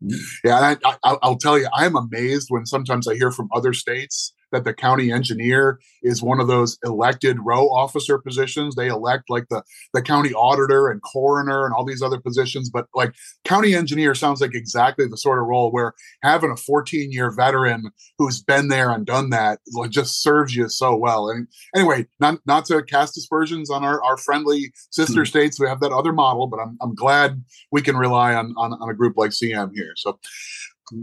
yeah, 0.44 0.76
I, 0.84 0.96
I, 1.04 1.16
I'll 1.22 1.36
tell 1.36 1.58
you, 1.58 1.68
I'm 1.72 1.96
amazed 1.96 2.48
when 2.50 2.66
sometimes 2.66 3.06
I 3.06 3.14
hear 3.14 3.30
from 3.30 3.48
other 3.54 3.72
states 3.72 4.34
that 4.52 4.64
the 4.64 4.74
county 4.74 5.10
engineer 5.10 5.80
is 6.02 6.22
one 6.22 6.40
of 6.40 6.46
those 6.46 6.78
elected 6.84 7.38
row 7.44 7.68
officer 7.68 8.18
positions. 8.18 8.74
They 8.74 8.88
elect 8.88 9.24
like 9.28 9.48
the 9.48 9.62
the 9.92 10.02
county 10.02 10.32
auditor 10.32 10.88
and 10.88 11.02
coroner 11.02 11.64
and 11.64 11.74
all 11.74 11.84
these 11.84 12.02
other 12.02 12.20
positions, 12.20 12.70
but 12.70 12.86
like 12.94 13.14
county 13.44 13.74
engineer 13.74 14.14
sounds 14.14 14.40
like 14.40 14.54
exactly 14.54 15.06
the 15.06 15.16
sort 15.16 15.38
of 15.38 15.46
role 15.46 15.72
where 15.72 15.94
having 16.22 16.50
a 16.50 16.56
14 16.56 17.10
year 17.10 17.30
veteran 17.30 17.90
who's 18.18 18.42
been 18.42 18.68
there 18.68 18.90
and 18.90 19.06
done 19.06 19.30
that 19.30 19.60
like 19.72 19.90
just 19.90 20.22
serves 20.22 20.54
you 20.54 20.68
so 20.68 20.94
well. 20.94 21.28
And 21.28 21.48
anyway, 21.74 22.06
not 22.20 22.38
not 22.46 22.64
to 22.66 22.82
cast 22.82 23.16
aspersions 23.16 23.70
on 23.70 23.84
our, 23.84 24.02
our 24.02 24.16
friendly 24.16 24.72
sister 24.90 25.22
mm-hmm. 25.22 25.24
states, 25.24 25.58
we 25.58 25.68
have 25.68 25.80
that 25.80 25.92
other 25.92 26.12
model, 26.12 26.46
but 26.46 26.60
I'm 26.60 26.76
I'm 26.80 26.94
glad 26.94 27.42
we 27.70 27.82
can 27.82 27.96
rely 27.96 28.34
on 28.34 28.54
on, 28.56 28.74
on 28.74 28.88
a 28.88 28.94
group 28.94 29.16
like 29.16 29.30
CM 29.30 29.70
here. 29.74 29.92
So 29.96 30.18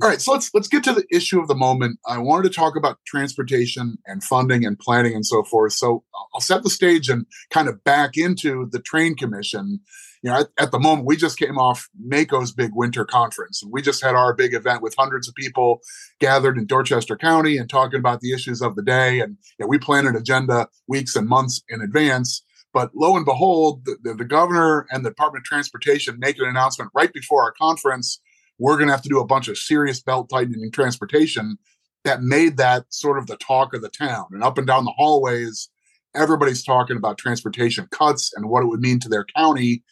all 0.02 0.10
right, 0.10 0.22
so 0.22 0.34
let's 0.34 0.54
let's 0.54 0.68
get 0.68 0.84
to 0.84 0.94
the 0.94 1.06
issue 1.12 1.40
of 1.40 1.48
the 1.48 1.56
moment. 1.56 2.00
I 2.06 2.20
wanted 2.20 2.44
to 2.50 2.56
talk 2.56 2.76
about 2.76 3.00
transportation 3.08 3.98
and 4.06 4.24
funding 4.24 4.66
and 4.66 4.78
planning 4.78 5.16
and 5.16 5.26
so 5.26 5.44
forth. 5.44 5.74
So 5.74 6.04
I'll 6.34 6.42
set 6.42 6.64
the 6.64 6.70
stage 6.70 7.10
and 7.10 7.26
kind 7.50 7.68
of 7.68 7.84
back 7.84 8.12
into 8.16 8.68
the 8.72 8.80
train 8.80 9.16
commission. 9.16 9.80
You 10.22 10.32
know, 10.32 10.42
at, 10.42 10.48
at 10.60 10.72
the 10.72 10.80
moment 10.80 11.08
we 11.08 11.16
just 11.16 11.40
came 11.40 11.58
off 11.58 11.90
MACo's 12.00 12.52
big 12.52 12.72
winter 12.74 13.04
conference, 13.04 13.64
we 13.68 13.82
just 13.82 14.04
had 14.04 14.16
our 14.16 14.34
big 14.34 14.54
event 14.54 14.84
with 14.84 14.96
hundreds 14.98 15.28
of 15.28 15.36
people 15.36 15.80
gathered 16.20 16.58
in 16.58 16.68
Dorchester 16.68 17.18
County 17.18 17.58
and 17.58 17.70
talking 17.70 18.00
about 18.00 18.20
the 18.20 18.34
issues 18.34 18.62
of 18.62 18.76
the 18.76 18.84
day. 18.84 19.22
And 19.22 19.38
you 19.58 19.66
know, 19.66 19.68
we 19.68 19.80
plan 19.80 20.06
an 20.06 20.16
agenda 20.16 20.68
weeks 20.88 21.16
and 21.16 21.28
months 21.28 21.64
in 21.68 21.82
advance. 21.82 22.44
But 22.72 22.92
lo 22.94 23.16
and 23.16 23.26
behold, 23.26 23.86
the, 23.86 23.98
the, 24.04 24.14
the 24.14 24.26
governor 24.26 24.86
and 24.92 25.04
the 25.04 25.10
Department 25.10 25.42
of 25.42 25.46
Transportation 25.46 26.20
make 26.20 26.38
an 26.38 26.48
announcement 26.48 26.92
right 26.94 27.12
before 27.12 27.42
our 27.42 27.54
conference 27.54 28.20
we're 28.60 28.76
going 28.76 28.88
to 28.88 28.94
have 28.94 29.02
to 29.04 29.10
do 29.10 29.20
a 29.20 29.26
bunch 29.26 29.48
of 29.48 29.58
serious 29.58 30.02
belt 30.02 30.30
tightening 30.30 30.72
transportation 30.72 31.58
that 32.04 32.22
made 32.22 32.58
that 32.58 32.86
sort 32.90 33.18
of 33.18 33.28
the 33.28 33.38
talk 33.38 33.74
of 33.74 33.82
the 33.82 33.90
town. 33.90 34.26
And 34.32 34.44
up 34.44 34.58
and 34.58 34.68
down 34.68 34.86
the 34.86 34.94
hallways, 34.96 35.70
everybody's 36.16 36.64
talking 36.64 36.98
about 36.98 37.18
transportation 37.18 37.88
cuts 37.92 38.32
and 38.36 38.50
what 38.50 38.64
it 38.64 38.68
would 38.68 38.80
mean 38.82 39.00
to 39.00 39.10
their 39.10 39.26
county. 39.36 39.84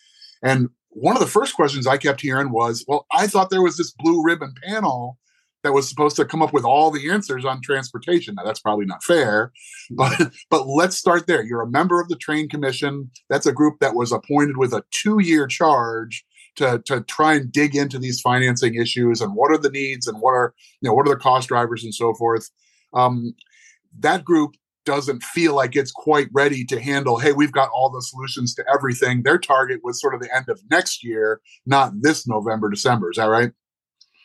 And 0.44 0.70
one 0.90 1.16
of 1.16 1.22
the 1.22 1.28
first 1.28 1.56
questions 1.56 1.88
I 1.88 1.98
kept 1.98 2.22
hearing 2.22 2.52
was, 2.52 2.86
well, 2.88 3.06
I 3.12 3.28
thought 3.28 3.50
there 3.50 3.62
was 3.62 3.78
this 3.78 3.92
blue 3.92 4.24
ribbon 4.24 4.54
panel 4.64 5.18
that 5.64 5.74
was 5.74 5.90
supposed 5.90 6.16
to 6.16 6.26
come 6.26 6.42
up 6.42 6.54
with 6.54 6.64
all 6.64 6.92
the 6.92 7.10
answers 7.10 7.44
on 7.44 7.62
transportation. 7.62 8.36
Now 8.36 8.44
that's 8.44 8.60
probably 8.60 8.86
not 8.86 9.04
fair, 9.04 9.52
hmm. 9.90 9.96
but 9.96 10.32
but 10.50 10.68
let's 10.68 10.98
start 10.98 11.28
there. 11.28 11.44
You're 11.44 11.62
a 11.62 11.70
member 11.70 12.00
of 12.00 12.10
the 12.10 12.16
train 12.16 12.48
commission. 12.48 13.12
That's 13.30 13.46
a 13.46 13.52
group 13.52 13.80
that 13.80 13.96
was 13.96 14.12
appointed 14.12 14.58
with 14.58 14.74
a 14.74 14.84
two-year 14.92 15.48
charge 15.48 16.26
to 16.58 16.82
to 16.86 17.02
try 17.02 17.36
and 17.36 17.52
dig 17.52 17.76
into 17.76 17.98
these 17.98 18.20
financing 18.20 18.76
issues 18.76 19.22
and 19.22 19.36
what 19.36 19.52
are 19.52 19.58
the 19.58 19.70
needs 19.70 20.08
and 20.08 20.20
what 20.20 20.32
are 20.32 20.54
you 20.82 20.90
know 20.90 20.94
what 20.94 21.08
are 21.08 21.14
the 21.14 21.20
cost 21.20 21.48
drivers 21.48 21.84
and 21.84 21.94
so 21.94 22.14
forth. 22.14 22.50
Um, 22.94 23.34
that 24.00 24.26
group 24.26 24.56
doesn't 24.86 25.22
feel 25.24 25.54
like 25.54 25.76
it's 25.76 25.92
quite 25.92 26.30
ready 26.32 26.64
to 26.64 26.80
handle 26.80 27.18
hey 27.18 27.34
we've 27.34 27.52
got 27.52 27.70
all 27.70 27.90
the 27.90 28.02
solutions 28.02 28.54
to 28.56 28.66
everything. 28.74 29.24
Their 29.24 29.38
target 29.38 29.82
was 29.84 30.00
sort 30.00 30.14
of 30.14 30.22
the 30.22 30.36
end 30.36 30.50
of 30.50 30.62
next 30.70 31.04
year 31.04 31.42
not 31.66 31.94
this 32.02 32.28
november 32.28 32.70
december. 32.70 33.12
Is 33.12 33.18
that 33.18 33.26
right? 33.26 33.52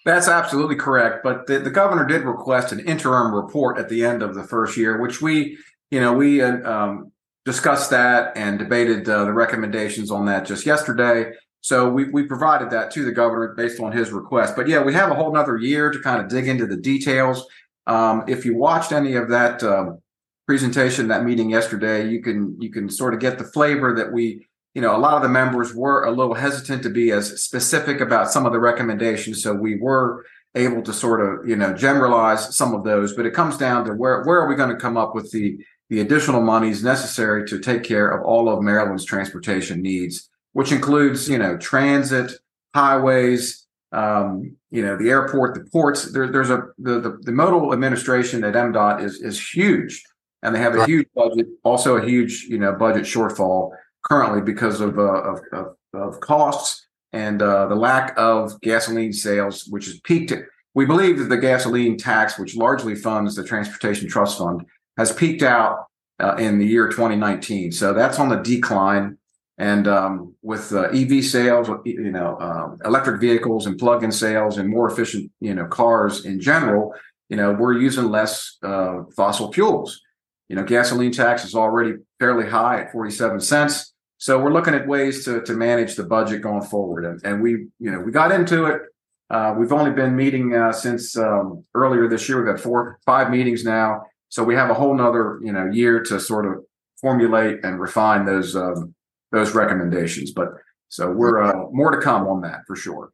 That's 0.05 0.27
absolutely 0.27 0.75
correct. 0.75 1.23
But 1.23 1.47
the, 1.47 1.61
the 1.61 1.71
governor 1.71 2.05
did 2.05 2.23
request 2.23 2.73
an 2.73 2.81
interim 2.81 3.33
report 3.33 3.79
at 3.79 3.89
the 3.89 4.05
end 4.05 4.21
of 4.23 4.35
the 4.35 4.45
first 4.45 4.77
year 4.77 5.01
which 5.01 5.21
we 5.21 5.59
you 5.91 6.01
know 6.01 6.13
we 6.13 6.41
uh, 6.41 6.63
um, 6.71 7.13
discussed 7.45 7.91
that 7.91 8.37
and 8.37 8.59
debated 8.59 9.09
uh, 9.09 9.25
the 9.25 9.33
recommendations 9.33 10.11
on 10.11 10.27
that 10.27 10.47
just 10.47 10.65
yesterday 10.65 11.33
so 11.63 11.89
we, 11.89 12.05
we 12.11 12.25
provided 12.25 12.69
that 12.71 12.91
to 12.91 13.05
the 13.05 13.13
governor 13.13 13.55
based 13.57 13.81
on 13.81 13.93
his 13.93 14.13
request. 14.13 14.55
But 14.55 14.69
yeah 14.69 14.83
we 14.83 14.93
have 14.93 15.11
a 15.11 15.15
whole 15.15 15.33
nother 15.33 15.57
year 15.57 15.91
to 15.91 15.99
kind 16.01 16.21
of 16.21 16.29
dig 16.29 16.47
into 16.47 16.67
the 16.67 16.77
details. 16.77 17.47
Um, 17.87 18.25
if 18.29 18.45
you 18.45 18.57
watched 18.57 18.93
any 18.93 19.15
of 19.15 19.31
that 19.31 19.63
um, 19.63 20.03
presentation, 20.47 21.09
that 21.09 21.25
meeting 21.25 21.51
yesterday, 21.51 22.09
you 22.09 22.23
can 22.23 22.61
you 22.61 22.71
can 22.71 22.89
sort 22.89 23.15
of 23.15 23.21
get 23.21 23.39
the 23.39 23.45
flavor 23.45 23.95
that 23.95 24.13
we, 24.13 24.47
you 24.75 24.83
know, 24.83 24.95
a 24.95 24.99
lot 24.99 25.15
of 25.15 25.23
the 25.23 25.29
members 25.29 25.75
were 25.75 26.05
a 26.05 26.11
little 26.11 26.35
hesitant 26.35 26.83
to 26.83 26.91
be 26.91 27.11
as 27.11 27.43
specific 27.43 28.01
about 28.01 28.31
some 28.31 28.47
of 28.47 28.53
the 28.53 28.59
recommendations. 28.59 29.43
So 29.43 29.55
we 29.55 29.79
were 29.81 30.25
able 30.55 30.83
to 30.83 30.93
sort 30.93 31.21
of, 31.21 31.49
you 31.49 31.57
know, 31.57 31.73
generalize 31.73 32.55
some 32.55 32.75
of 32.75 32.85
those, 32.85 33.15
but 33.15 33.27
it 33.27 33.33
comes 33.33 33.57
down 33.57 33.85
to 33.87 33.95
where 33.95 34.23
where 34.25 34.41
are 34.41 34.49
we 34.49 34.55
going 34.55 34.71
to 34.71 34.77
come 34.77 34.97
up 34.97 35.15
with 35.15 35.31
the 35.33 35.59
the 35.91 36.01
additional 36.01 36.41
monies 36.41 36.83
necessary 36.83 37.47
to 37.47 37.59
take 37.59 37.83
care 37.83 38.09
of 38.09 38.25
all 38.25 38.49
of 38.49 38.63
Maryland's 38.63 39.05
transportation 39.05 39.83
needs, 39.83 40.31
which 40.53 40.73
includes, 40.73 41.29
you 41.29 41.39
know, 41.39 41.57
transit, 41.59 42.33
highways, 42.75 43.67
um, 43.93 44.57
you 44.71 44.83
know, 44.83 44.97
the 44.97 45.11
airport, 45.11 45.55
the 45.55 45.71
ports. 45.71 46.13
There, 46.13 46.31
there's 46.31 46.51
a 46.51 46.69
the, 46.79 47.01
the, 47.01 47.19
the 47.23 47.33
modal 47.33 47.73
administration 47.73 48.45
at 48.45 48.55
MDOT 48.55 49.03
is 49.03 49.21
is 49.21 49.55
huge 49.55 50.03
and 50.43 50.55
they 50.55 50.59
have 50.59 50.75
a 50.75 50.85
huge 50.85 51.07
budget, 51.15 51.47
also 51.65 51.97
a 51.97 52.05
huge 52.05 52.47
you 52.49 52.59
know 52.59 52.73
budget 52.73 53.05
shortfall 53.05 53.71
currently 54.03 54.41
because 54.41 54.81
of 54.81 54.99
uh, 54.99 55.03
of, 55.03 55.41
of, 55.53 55.77
of, 55.95 56.21
costs 56.21 56.87
and 57.13 57.41
uh, 57.43 57.67
the 57.67 57.75
lack 57.75 58.15
of 58.19 58.61
gasoline 58.61 59.13
sales, 59.13 59.67
which 59.69 59.87
has 59.87 60.01
peaked. 60.01 60.33
We 60.75 60.87
believe 60.87 61.19
that 61.19 61.29
the 61.29 61.37
gasoline 61.37 61.99
tax, 61.99 62.39
which 62.39 62.57
largely 62.57 62.95
funds 62.95 63.35
the 63.35 63.45
Transportation 63.45 64.09
Trust 64.09 64.39
Fund, 64.39 64.65
has 64.97 65.13
peaked 65.13 65.43
out 65.43 65.87
uh, 66.19 66.37
in 66.37 66.59
the 66.59 66.67
year 66.67 66.89
2019. 66.89 67.73
So 67.73 67.93
that's 67.93 68.19
on 68.19 68.31
the 68.31 68.37
decline. 68.37 69.19
And 69.63 69.87
um, 69.87 70.35
with 70.43 70.73
uh, 70.73 70.89
EV 70.89 71.25
sales, 71.25 71.69
you 71.85 72.11
know, 72.11 72.37
um, 72.41 72.81
electric 72.85 73.21
vehicles 73.21 73.67
and 73.67 73.79
plug-in 73.79 74.11
sales 74.11 74.59
and 74.59 74.69
more 74.69 74.91
efficient, 74.91 75.31
you 75.39 75.55
know, 75.55 75.67
cars 75.67 76.25
in 76.25 76.41
general, 76.41 76.93
you 77.29 77.37
know, 77.37 77.53
we're 77.53 77.79
using 77.79 78.07
less 78.07 78.57
uh, 78.65 79.03
fossil 79.15 79.53
fuels. 79.53 80.01
You 80.49 80.57
know, 80.57 80.65
gasoline 80.65 81.13
tax 81.13 81.45
is 81.45 81.55
already 81.55 81.93
fairly 82.19 82.51
high 82.51 82.81
at 82.81 82.91
47 82.91 83.39
cents. 83.39 83.95
So 84.19 84.37
we're 84.37 84.53
looking 84.53 84.75
at 84.75 84.89
ways 84.89 85.25
to, 85.27 85.43
to 85.43 85.53
manage 85.53 85.95
the 85.95 86.03
budget 86.03 86.43
going 86.43 86.63
forward. 86.63 87.05
And, 87.05 87.21
and 87.25 87.41
we, 87.41 87.69
you 87.79 87.93
know, 87.93 88.01
we 88.01 88.11
got 88.11 88.33
into 88.33 88.65
it. 88.65 88.83
Uh, 89.31 89.55
we've 89.57 89.73
only 89.73 89.93
been 89.93 90.17
meeting 90.17 90.57
uh, 90.57 90.73
since 90.73 91.17
um, 91.17 91.65
earlier 91.73 92.09
this 92.09 92.29
year. 92.29 92.39
We've 92.43 92.53
had 92.53 92.61
four, 92.61 92.99
five 93.07 93.31
meetings 93.31 93.63
now. 93.63 94.03
So 94.29 94.43
we 94.43 94.57
have 94.57 94.71
a 94.71 94.75
whole 94.75 94.97
nother, 94.97 95.39
you 95.41 95.53
know, 95.53 95.67
year 95.67 96.03
to 96.03 96.19
sort 96.19 96.47
of 96.47 96.65
formulate 97.01 97.65
and 97.65 97.79
refine 97.79 98.27
those 98.27 98.57
um, 98.57 98.93
those 99.33 99.55
recommendations. 99.55 100.31
But 100.31 100.49
so 100.89 101.11
we're 101.11 101.43
uh, 101.43 101.65
more 101.73 101.91
to 101.91 102.01
come 102.01 102.27
on 102.27 102.43
that 102.43 102.61
for 102.67 102.77
sure. 102.77 103.11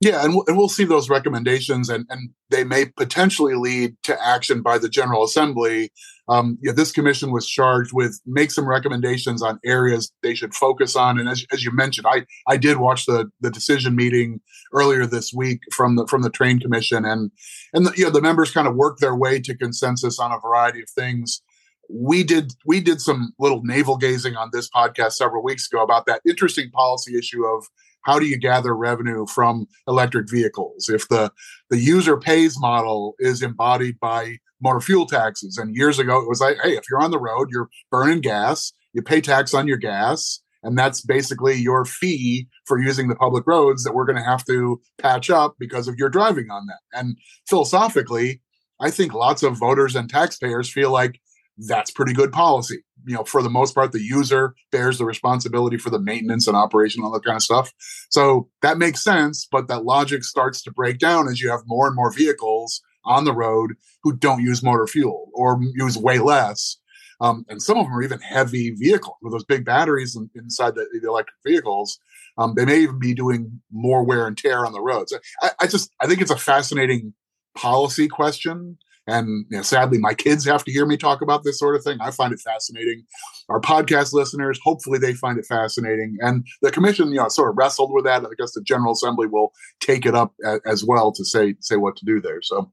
Yeah, 0.00 0.24
and, 0.24 0.34
and 0.46 0.56
we'll 0.56 0.70
see 0.70 0.84
those 0.84 1.10
recommendations, 1.10 1.90
and, 1.90 2.06
and 2.08 2.30
they 2.48 2.64
may 2.64 2.86
potentially 2.86 3.54
lead 3.54 3.96
to 4.04 4.18
action 4.26 4.62
by 4.62 4.78
the 4.78 4.88
General 4.88 5.22
Assembly. 5.24 5.92
Um, 6.26 6.56
yeah, 6.62 6.72
this 6.72 6.90
commission 6.90 7.32
was 7.32 7.46
charged 7.46 7.92
with 7.92 8.18
make 8.24 8.50
some 8.50 8.66
recommendations 8.66 9.42
on 9.42 9.60
areas 9.62 10.10
they 10.22 10.34
should 10.34 10.54
focus 10.54 10.96
on. 10.96 11.20
And 11.20 11.28
as, 11.28 11.44
as 11.52 11.64
you 11.64 11.70
mentioned, 11.70 12.06
I, 12.08 12.24
I 12.46 12.56
did 12.56 12.78
watch 12.78 13.04
the 13.04 13.30
the 13.42 13.50
decision 13.50 13.94
meeting 13.94 14.40
earlier 14.72 15.04
this 15.04 15.34
week 15.34 15.60
from 15.70 15.96
the 15.96 16.06
from 16.06 16.22
the 16.22 16.30
train 16.30 16.60
commission, 16.60 17.04
and 17.04 17.30
and 17.74 17.84
the, 17.84 17.92
you 17.94 18.04
know, 18.04 18.10
the 18.10 18.22
members 18.22 18.52
kind 18.52 18.66
of 18.66 18.76
worked 18.76 19.02
their 19.02 19.14
way 19.14 19.38
to 19.40 19.54
consensus 19.54 20.18
on 20.18 20.32
a 20.32 20.40
variety 20.40 20.80
of 20.80 20.88
things 20.88 21.42
we 21.92 22.22
did 22.22 22.54
we 22.64 22.80
did 22.80 23.00
some 23.00 23.32
little 23.38 23.62
navel 23.64 23.96
gazing 23.96 24.36
on 24.36 24.50
this 24.52 24.68
podcast 24.70 25.12
several 25.12 25.42
weeks 25.42 25.66
ago 25.70 25.82
about 25.82 26.06
that 26.06 26.22
interesting 26.28 26.70
policy 26.70 27.18
issue 27.18 27.44
of 27.44 27.66
how 28.02 28.18
do 28.18 28.26
you 28.26 28.38
gather 28.38 28.74
revenue 28.74 29.26
from 29.26 29.66
electric 29.86 30.30
vehicles? 30.30 30.88
If 30.88 31.08
the 31.08 31.32
the 31.68 31.78
user 31.78 32.16
pays 32.16 32.58
model 32.58 33.14
is 33.18 33.42
embodied 33.42 33.98
by 34.00 34.36
motor 34.62 34.80
fuel 34.80 35.06
taxes 35.06 35.56
and 35.56 35.74
years 35.74 35.98
ago 35.98 36.20
it 36.20 36.28
was 36.28 36.40
like 36.40 36.58
hey 36.62 36.76
if 36.76 36.84
you're 36.90 37.02
on 37.02 37.10
the 37.10 37.18
road 37.18 37.48
you're 37.50 37.70
burning 37.90 38.20
gas 38.20 38.74
you 38.92 39.00
pay 39.00 39.20
tax 39.20 39.54
on 39.54 39.66
your 39.66 39.78
gas 39.78 40.40
and 40.62 40.76
that's 40.76 41.00
basically 41.00 41.54
your 41.54 41.86
fee 41.86 42.46
for 42.66 42.78
using 42.78 43.08
the 43.08 43.16
public 43.16 43.46
roads 43.46 43.84
that 43.84 43.94
we're 43.94 44.04
going 44.04 44.18
to 44.18 44.22
have 44.22 44.44
to 44.44 44.78
patch 44.98 45.30
up 45.30 45.56
because 45.58 45.88
of 45.88 45.96
your 45.96 46.10
driving 46.10 46.50
on 46.50 46.66
that. 46.66 46.80
And 46.92 47.16
philosophically 47.48 48.42
i 48.80 48.90
think 48.90 49.14
lots 49.14 49.42
of 49.42 49.58
voters 49.58 49.96
and 49.96 50.10
taxpayers 50.10 50.70
feel 50.70 50.90
like 50.90 51.18
that's 51.66 51.90
pretty 51.90 52.12
good 52.12 52.32
policy. 52.32 52.82
You 53.06 53.14
know, 53.14 53.24
for 53.24 53.42
the 53.42 53.50
most 53.50 53.74
part, 53.74 53.92
the 53.92 54.02
user 54.02 54.54
bears 54.70 54.98
the 54.98 55.04
responsibility 55.04 55.78
for 55.78 55.90
the 55.90 55.98
maintenance 55.98 56.46
and 56.46 56.56
operation, 56.56 57.02
all 57.02 57.12
that 57.12 57.24
kind 57.24 57.36
of 57.36 57.42
stuff. 57.42 57.72
So 58.10 58.48
that 58.62 58.78
makes 58.78 59.02
sense, 59.02 59.46
but 59.50 59.68
that 59.68 59.84
logic 59.84 60.24
starts 60.24 60.62
to 60.62 60.72
break 60.72 60.98
down 60.98 61.28
as 61.28 61.40
you 61.40 61.50
have 61.50 61.62
more 61.66 61.86
and 61.86 61.96
more 61.96 62.12
vehicles 62.12 62.82
on 63.04 63.24
the 63.24 63.34
road 63.34 63.72
who 64.02 64.16
don't 64.16 64.42
use 64.42 64.62
motor 64.62 64.86
fuel 64.86 65.30
or 65.34 65.58
use 65.74 65.96
way 65.96 66.18
less. 66.18 66.76
Um, 67.22 67.44
and 67.48 67.60
some 67.60 67.76
of 67.76 67.84
them 67.84 67.94
are 67.94 68.02
even 68.02 68.20
heavy 68.20 68.70
vehicles 68.70 69.16
with 69.20 69.32
those 69.32 69.44
big 69.44 69.64
batteries 69.64 70.16
in, 70.16 70.30
inside 70.34 70.74
the, 70.74 70.86
the, 70.90 71.06
electric 71.06 71.36
vehicles. 71.44 71.98
Um, 72.38 72.54
they 72.56 72.64
may 72.64 72.80
even 72.80 72.98
be 72.98 73.12
doing 73.12 73.60
more 73.70 74.04
wear 74.04 74.26
and 74.26 74.36
tear 74.36 74.64
on 74.64 74.72
the 74.72 74.80
roads. 74.80 75.14
I, 75.42 75.50
I 75.60 75.66
just 75.66 75.90
I 76.00 76.06
think 76.06 76.22
it's 76.22 76.30
a 76.30 76.36
fascinating 76.36 77.12
policy 77.54 78.08
question 78.08 78.78
and 79.06 79.46
you 79.50 79.56
know, 79.56 79.62
sadly, 79.62 79.98
my 79.98 80.14
kids 80.14 80.44
have 80.44 80.64
to 80.64 80.72
hear 80.72 80.86
me 80.86 80.96
talk 80.96 81.22
about 81.22 81.42
this 81.44 81.58
sort 81.58 81.76
of 81.76 81.82
thing. 81.82 81.98
I 82.00 82.10
find 82.10 82.32
it 82.32 82.40
fascinating. 82.40 83.04
Our 83.48 83.60
podcast 83.60 84.12
listeners, 84.12 84.60
hopefully, 84.62 84.98
they 84.98 85.14
find 85.14 85.38
it 85.38 85.46
fascinating. 85.46 86.16
And 86.20 86.46
the 86.62 86.70
commission, 86.70 87.08
you 87.08 87.16
know, 87.16 87.28
sort 87.28 87.50
of 87.50 87.56
wrestled 87.56 87.92
with 87.92 88.04
that. 88.04 88.24
I 88.24 88.28
guess 88.38 88.52
the 88.52 88.62
General 88.62 88.92
Assembly 88.92 89.26
will 89.26 89.52
take 89.80 90.06
it 90.06 90.14
up 90.14 90.34
a, 90.44 90.60
as 90.66 90.84
well 90.84 91.12
to 91.12 91.24
say 91.24 91.54
say 91.60 91.76
what 91.76 91.96
to 91.96 92.04
do 92.04 92.20
there. 92.20 92.42
So, 92.42 92.70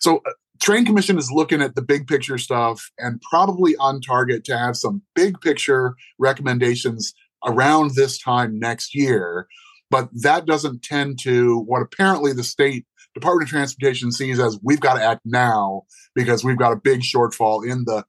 so 0.00 0.20
uh, 0.26 0.30
Train 0.60 0.84
Commission 0.84 1.18
is 1.18 1.30
looking 1.32 1.62
at 1.62 1.74
the 1.74 1.82
big 1.82 2.06
picture 2.06 2.38
stuff 2.38 2.90
and 2.98 3.20
probably 3.30 3.76
on 3.76 4.00
target 4.00 4.44
to 4.44 4.56
have 4.56 4.76
some 4.76 5.02
big 5.14 5.40
picture 5.40 5.94
recommendations 6.18 7.14
around 7.44 7.92
this 7.94 8.18
time 8.18 8.58
next 8.58 8.94
year. 8.94 9.46
But 9.90 10.08
that 10.22 10.46
doesn't 10.46 10.82
tend 10.82 11.18
to 11.22 11.58
what 11.60 11.82
apparently 11.82 12.32
the 12.32 12.44
state 12.44 12.86
Department 13.14 13.48
of 13.48 13.50
Transportation 13.50 14.12
sees 14.12 14.38
as 14.38 14.58
we've 14.62 14.80
got 14.80 14.94
to 14.94 15.02
act 15.02 15.22
now 15.24 15.82
because 16.14 16.44
we've 16.44 16.58
got 16.58 16.72
a 16.72 16.76
big 16.76 17.00
shortfall 17.00 17.68
in 17.68 17.84
the 17.84 18.04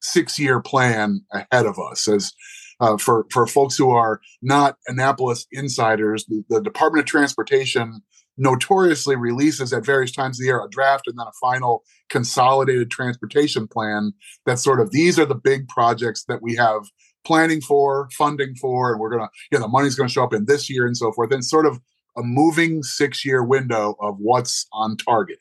six 0.00 0.38
year 0.38 0.60
plan 0.60 1.20
ahead 1.32 1.66
of 1.66 1.78
us. 1.78 2.08
As 2.08 2.32
uh, 2.80 2.96
for 2.96 3.26
for 3.30 3.46
folks 3.46 3.76
who 3.76 3.90
are 3.90 4.20
not 4.42 4.76
Annapolis 4.88 5.46
insiders, 5.52 6.24
the, 6.26 6.42
the, 6.48 6.60
Department 6.60 7.00
of 7.00 7.06
Transportation 7.06 8.02
notoriously 8.38 9.16
releases 9.16 9.72
at 9.72 9.84
various 9.84 10.12
times 10.12 10.38
of 10.38 10.40
the 10.40 10.46
year 10.46 10.64
a 10.64 10.70
draft 10.70 11.06
and 11.06 11.18
then 11.18 11.26
a 11.26 11.32
final 11.40 11.84
consolidated 12.08 12.90
transportation 12.90 13.68
plan. 13.68 14.12
That 14.46 14.58
sort 14.58 14.80
of 14.80 14.90
these 14.90 15.18
are 15.18 15.26
the 15.26 15.34
big 15.34 15.68
projects 15.68 16.24
that 16.24 16.40
we 16.40 16.56
have 16.56 16.82
planning 17.24 17.60
for, 17.60 18.08
funding 18.12 18.54
for, 18.54 18.92
and 18.92 19.00
we're 19.00 19.10
gonna, 19.10 19.28
you 19.50 19.58
know, 19.58 19.62
the 19.62 19.68
money's 19.68 19.94
gonna 19.94 20.08
show 20.08 20.24
up 20.24 20.34
in 20.34 20.46
this 20.46 20.70
year 20.70 20.86
and 20.86 20.96
so 20.96 21.12
forth. 21.12 21.32
And 21.32 21.44
sort 21.44 21.66
of 21.66 21.80
a 22.16 22.22
moving 22.22 22.82
six 22.82 23.24
year 23.24 23.42
window 23.42 23.96
of 24.00 24.18
what's 24.18 24.66
on 24.72 24.96
target. 24.96 25.38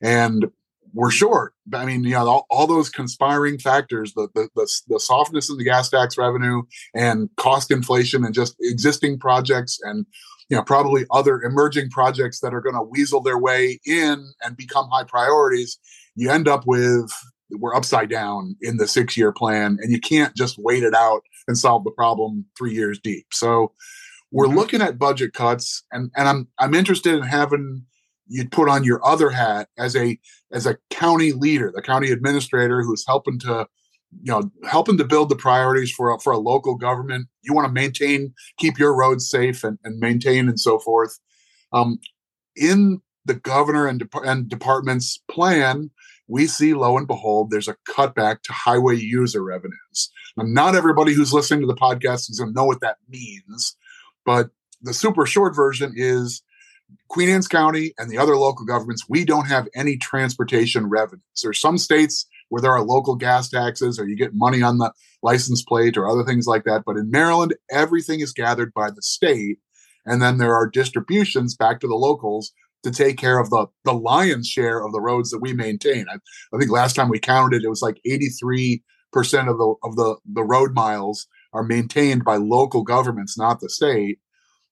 And 0.00 0.50
we're 0.94 1.10
short. 1.10 1.54
I 1.72 1.84
mean, 1.84 2.04
you 2.04 2.12
know, 2.12 2.26
all, 2.26 2.46
all 2.50 2.66
those 2.66 2.88
conspiring 2.88 3.58
factors, 3.58 4.14
the, 4.14 4.28
the, 4.34 4.48
the, 4.54 4.68
the, 4.88 5.00
softness 5.00 5.50
in 5.50 5.58
the 5.58 5.64
gas 5.64 5.90
tax 5.90 6.16
revenue 6.16 6.62
and 6.94 7.28
cost 7.36 7.70
inflation 7.70 8.24
and 8.24 8.34
just 8.34 8.56
existing 8.60 9.18
projects 9.18 9.78
and, 9.82 10.06
you 10.48 10.56
know, 10.56 10.62
probably 10.62 11.04
other 11.10 11.42
emerging 11.42 11.90
projects 11.90 12.40
that 12.40 12.54
are 12.54 12.62
going 12.62 12.74
to 12.74 12.82
weasel 12.82 13.20
their 13.20 13.38
way 13.38 13.78
in 13.84 14.32
and 14.42 14.56
become 14.56 14.88
high 14.90 15.04
priorities. 15.04 15.78
You 16.14 16.30
end 16.30 16.48
up 16.48 16.66
with, 16.66 17.12
we're 17.50 17.74
upside 17.74 18.10
down 18.10 18.56
in 18.60 18.76
the 18.76 18.86
six 18.86 19.16
year 19.16 19.32
plan 19.32 19.78
and 19.80 19.90
you 19.90 20.00
can't 20.00 20.34
just 20.36 20.56
wait 20.58 20.82
it 20.82 20.94
out 20.94 21.22
and 21.46 21.56
solve 21.56 21.84
the 21.84 21.90
problem 21.90 22.44
three 22.56 22.74
years 22.74 23.00
deep. 23.02 23.26
So, 23.32 23.72
we're 24.30 24.46
mm-hmm. 24.46 24.58
looking 24.58 24.82
at 24.82 24.98
budget 24.98 25.32
cuts, 25.32 25.84
and 25.92 26.10
and 26.16 26.28
I'm 26.28 26.48
I'm 26.58 26.74
interested 26.74 27.14
in 27.14 27.22
having 27.22 27.84
you'd 28.26 28.52
put 28.52 28.68
on 28.68 28.84
your 28.84 29.04
other 29.06 29.30
hat 29.30 29.68
as 29.78 29.96
a 29.96 30.18
as 30.52 30.66
a 30.66 30.76
county 30.90 31.32
leader, 31.32 31.72
the 31.74 31.82
county 31.82 32.10
administrator 32.10 32.82
who's 32.82 33.06
helping 33.06 33.38
to 33.40 33.66
you 34.22 34.32
know 34.32 34.50
helping 34.68 34.98
to 34.98 35.04
build 35.04 35.28
the 35.28 35.36
priorities 35.36 35.90
for 35.90 36.10
a, 36.10 36.18
for 36.20 36.32
a 36.32 36.38
local 36.38 36.76
government. 36.76 37.28
You 37.42 37.54
want 37.54 37.66
to 37.66 37.72
maintain, 37.72 38.34
keep 38.58 38.78
your 38.78 38.94
roads 38.94 39.28
safe 39.28 39.64
and, 39.64 39.78
and 39.84 39.98
maintain 39.98 40.48
and 40.48 40.60
so 40.60 40.78
forth. 40.78 41.18
Um, 41.72 41.98
in 42.56 43.00
the 43.24 43.34
governor 43.34 43.86
and, 43.86 44.00
de- 44.00 44.20
and 44.20 44.48
department's 44.48 45.18
plan, 45.30 45.90
we 46.28 46.46
see 46.46 46.74
lo 46.74 46.96
and 46.96 47.06
behold, 47.06 47.50
there's 47.50 47.68
a 47.68 47.76
cutback 47.88 48.42
to 48.42 48.52
highway 48.52 48.96
user 48.96 49.42
revenues. 49.42 50.10
Now, 50.36 50.44
not 50.46 50.74
everybody 50.74 51.14
who's 51.14 51.32
listening 51.32 51.60
to 51.62 51.66
the 51.66 51.74
podcast 51.74 52.30
is 52.30 52.38
going 52.38 52.52
to 52.52 52.54
know 52.54 52.66
what 52.66 52.80
that 52.80 52.98
means, 53.08 53.76
but 54.24 54.50
the 54.82 54.94
super 54.94 55.26
short 55.26 55.56
version 55.56 55.92
is 55.96 56.42
Queen 57.08 57.28
Anne's 57.28 57.48
County 57.48 57.94
and 57.98 58.10
the 58.10 58.18
other 58.18 58.36
local 58.36 58.64
governments, 58.64 59.04
we 59.08 59.24
don't 59.24 59.46
have 59.46 59.68
any 59.74 59.96
transportation 59.96 60.88
revenues. 60.88 61.22
There's 61.42 61.60
some 61.60 61.78
states 61.78 62.26
where 62.48 62.62
there 62.62 62.72
are 62.72 62.82
local 62.82 63.14
gas 63.14 63.48
taxes 63.48 63.98
or 63.98 64.06
you 64.06 64.16
get 64.16 64.34
money 64.34 64.62
on 64.62 64.78
the 64.78 64.92
license 65.22 65.62
plate 65.62 65.96
or 65.96 66.08
other 66.08 66.24
things 66.24 66.46
like 66.46 66.64
that. 66.64 66.82
But 66.86 66.96
in 66.96 67.10
Maryland, 67.10 67.54
everything 67.70 68.20
is 68.20 68.32
gathered 68.32 68.72
by 68.72 68.90
the 68.90 69.02
state. 69.02 69.58
And 70.06 70.22
then 70.22 70.38
there 70.38 70.54
are 70.54 70.68
distributions 70.68 71.56
back 71.56 71.80
to 71.80 71.88
the 71.88 71.94
locals 71.94 72.52
to 72.84 72.90
take 72.90 73.18
care 73.18 73.38
of 73.38 73.50
the, 73.50 73.66
the 73.84 73.92
lion's 73.92 74.48
share 74.48 74.84
of 74.84 74.92
the 74.92 75.00
roads 75.00 75.30
that 75.30 75.40
we 75.40 75.52
maintain. 75.52 76.06
I, 76.10 76.16
I 76.54 76.58
think 76.58 76.70
last 76.70 76.94
time 76.94 77.08
we 77.08 77.18
counted, 77.18 77.64
it 77.64 77.68
was 77.68 77.82
like 77.82 78.00
83% 78.06 78.80
of 79.14 79.58
the 79.58 79.74
of 79.82 79.96
the, 79.96 80.16
the 80.32 80.44
road 80.44 80.74
miles 80.74 81.26
are 81.52 81.62
maintained 81.62 82.24
by 82.24 82.36
local 82.36 82.82
governments, 82.82 83.38
not 83.38 83.60
the 83.60 83.68
state 83.68 84.18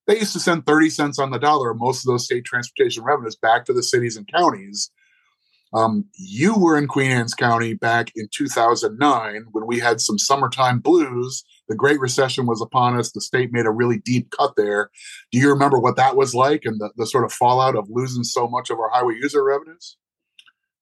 they 0.06 0.18
used 0.18 0.32
to 0.34 0.40
send 0.40 0.66
30 0.66 0.90
cents 0.90 1.18
on 1.18 1.30
the 1.30 1.38
dollar 1.38 1.70
of 1.70 1.78
most 1.78 2.04
of 2.04 2.06
those 2.06 2.24
state 2.24 2.44
transportation 2.44 3.02
revenues 3.02 3.36
back 3.36 3.64
to 3.64 3.72
the 3.72 3.82
cities 3.82 4.16
and 4.16 4.28
counties. 4.28 4.90
Um, 5.72 6.04
you 6.14 6.58
were 6.58 6.78
in 6.78 6.86
Queen 6.86 7.10
Anne's 7.10 7.34
County 7.34 7.74
back 7.74 8.12
in 8.16 8.28
2009 8.32 9.46
when 9.52 9.66
we 9.66 9.78
had 9.78 10.00
some 10.00 10.18
summertime 10.18 10.78
blues. 10.78 11.44
The 11.68 11.74
Great 11.74 11.98
Recession 11.98 12.46
was 12.46 12.62
upon 12.62 12.98
us. 12.98 13.10
The 13.10 13.20
state 13.20 13.52
made 13.52 13.66
a 13.66 13.70
really 13.70 13.98
deep 13.98 14.30
cut 14.30 14.54
there. 14.56 14.90
Do 15.32 15.38
you 15.38 15.50
remember 15.50 15.78
what 15.78 15.96
that 15.96 16.16
was 16.16 16.34
like 16.34 16.64
and 16.64 16.80
the, 16.80 16.90
the 16.96 17.06
sort 17.06 17.24
of 17.24 17.32
fallout 17.32 17.76
of 17.76 17.88
losing 17.90 18.24
so 18.24 18.46
much 18.46 18.70
of 18.70 18.78
our 18.78 18.88
highway 18.90 19.14
user 19.20 19.42
revenues? 19.42 19.96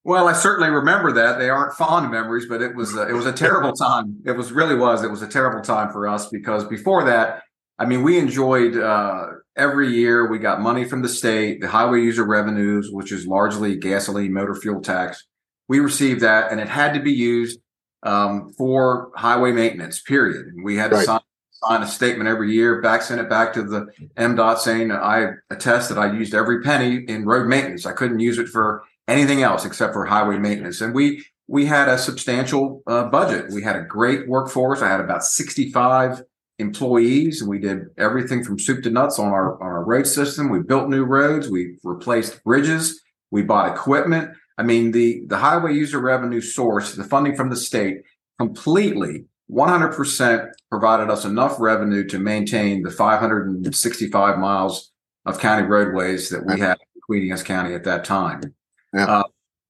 Well, 0.03 0.27
I 0.27 0.33
certainly 0.33 0.69
remember 0.69 1.11
that. 1.13 1.39
They 1.39 1.49
aren't 1.49 1.73
fond 1.73 2.11
memories, 2.11 2.45
but 2.45 2.61
it 2.61 2.75
was 2.75 2.95
a, 2.95 3.09
it 3.09 3.13
was 3.13 3.25
a 3.25 3.33
terrible 3.33 3.73
time. 3.73 4.21
It 4.23 4.33
was 4.33 4.51
really 4.51 4.75
was. 4.75 5.03
It 5.03 5.09
was 5.09 5.23
a 5.23 5.27
terrible 5.27 5.61
time 5.61 5.91
for 5.91 6.07
us 6.07 6.29
because 6.29 6.63
before 6.63 7.03
that, 7.05 7.41
I 7.79 7.85
mean, 7.85 8.03
we 8.03 8.19
enjoyed 8.19 8.77
uh, 8.77 9.25
every 9.57 9.93
year. 9.93 10.27
We 10.27 10.39
got 10.39 10.61
money 10.61 10.85
from 10.85 11.01
the 11.01 11.09
state, 11.09 11.61
the 11.61 11.67
highway 11.67 12.01
user 12.01 12.25
revenues, 12.25 12.89
which 12.91 13.11
is 13.11 13.27
largely 13.27 13.75
gasoline 13.75 14.33
motor 14.33 14.55
fuel 14.55 14.81
tax. 14.81 15.25
We 15.67 15.79
received 15.79 16.21
that, 16.21 16.51
and 16.51 16.59
it 16.59 16.67
had 16.67 16.93
to 16.93 16.99
be 16.99 17.11
used 17.11 17.59
um, 18.03 18.53
for 18.57 19.11
highway 19.15 19.51
maintenance. 19.51 20.01
Period. 20.01 20.45
And 20.47 20.63
we 20.63 20.75
had 20.75 20.91
to 20.91 20.97
right. 20.97 21.05
sign, 21.05 21.19
sign, 21.51 21.81
a 21.81 21.87
statement 21.87 22.29
every 22.29 22.53
year, 22.53 22.81
back 22.81 23.01
send 23.01 23.19
it 23.19 23.29
back 23.29 23.53
to 23.53 23.63
the 23.63 23.87
MDOT 24.17 24.59
saying 24.59 24.91
I 24.91 25.31
attest 25.49 25.89
that 25.89 25.97
I 25.97 26.13
used 26.13 26.33
every 26.33 26.61
penny 26.61 27.03
in 27.07 27.25
road 27.25 27.47
maintenance. 27.47 27.85
I 27.85 27.93
couldn't 27.93 28.19
use 28.19 28.37
it 28.37 28.47
for 28.47 28.83
anything 29.07 29.41
else 29.41 29.65
except 29.65 29.93
for 29.93 30.05
highway 30.05 30.37
maintenance. 30.37 30.81
And 30.81 30.93
we 30.93 31.25
we 31.47 31.65
had 31.65 31.87
a 31.87 31.97
substantial 31.97 32.81
uh, 32.87 33.05
budget. 33.05 33.51
We 33.51 33.61
had 33.61 33.75
a 33.75 33.83
great 33.83 34.27
workforce. 34.27 34.81
I 34.81 34.89
had 34.89 34.99
about 34.99 35.23
sixty 35.23 35.71
five 35.71 36.21
employees. 36.59 37.41
And 37.41 37.49
we 37.49 37.59
did 37.59 37.87
everything 37.97 38.43
from 38.43 38.59
soup 38.59 38.83
to 38.83 38.89
nuts 38.89 39.19
on 39.19 39.27
our 39.27 39.55
on 39.61 39.67
our 39.67 39.83
road 39.83 40.07
system. 40.07 40.49
We 40.49 40.59
built 40.59 40.89
new 40.89 41.03
roads. 41.03 41.49
We 41.49 41.77
replaced 41.83 42.43
bridges. 42.43 43.01
We 43.31 43.43
bought 43.43 43.73
equipment. 43.73 44.31
I 44.57 44.63
mean, 44.63 44.91
the 44.91 45.23
the 45.27 45.37
highway 45.37 45.73
user 45.73 45.99
revenue 45.99 46.41
source, 46.41 46.95
the 46.95 47.03
funding 47.03 47.35
from 47.35 47.49
the 47.49 47.55
state, 47.55 48.03
completely 48.39 49.25
100% 49.51 50.49
provided 50.69 51.09
us 51.09 51.25
enough 51.25 51.59
revenue 51.59 52.07
to 52.07 52.17
maintain 52.17 52.81
the 52.81 52.89
565 52.89 54.39
miles 54.39 54.91
of 55.25 55.39
county 55.39 55.67
roadways 55.67 56.29
that 56.29 56.45
we 56.45 56.59
had 56.59 56.77
in 56.95 57.01
Queen 57.01 57.35
County 57.37 57.75
at 57.75 57.83
that 57.83 58.03
time. 58.05 58.55
Yeah. 58.93 59.05
Uh, 59.05 59.23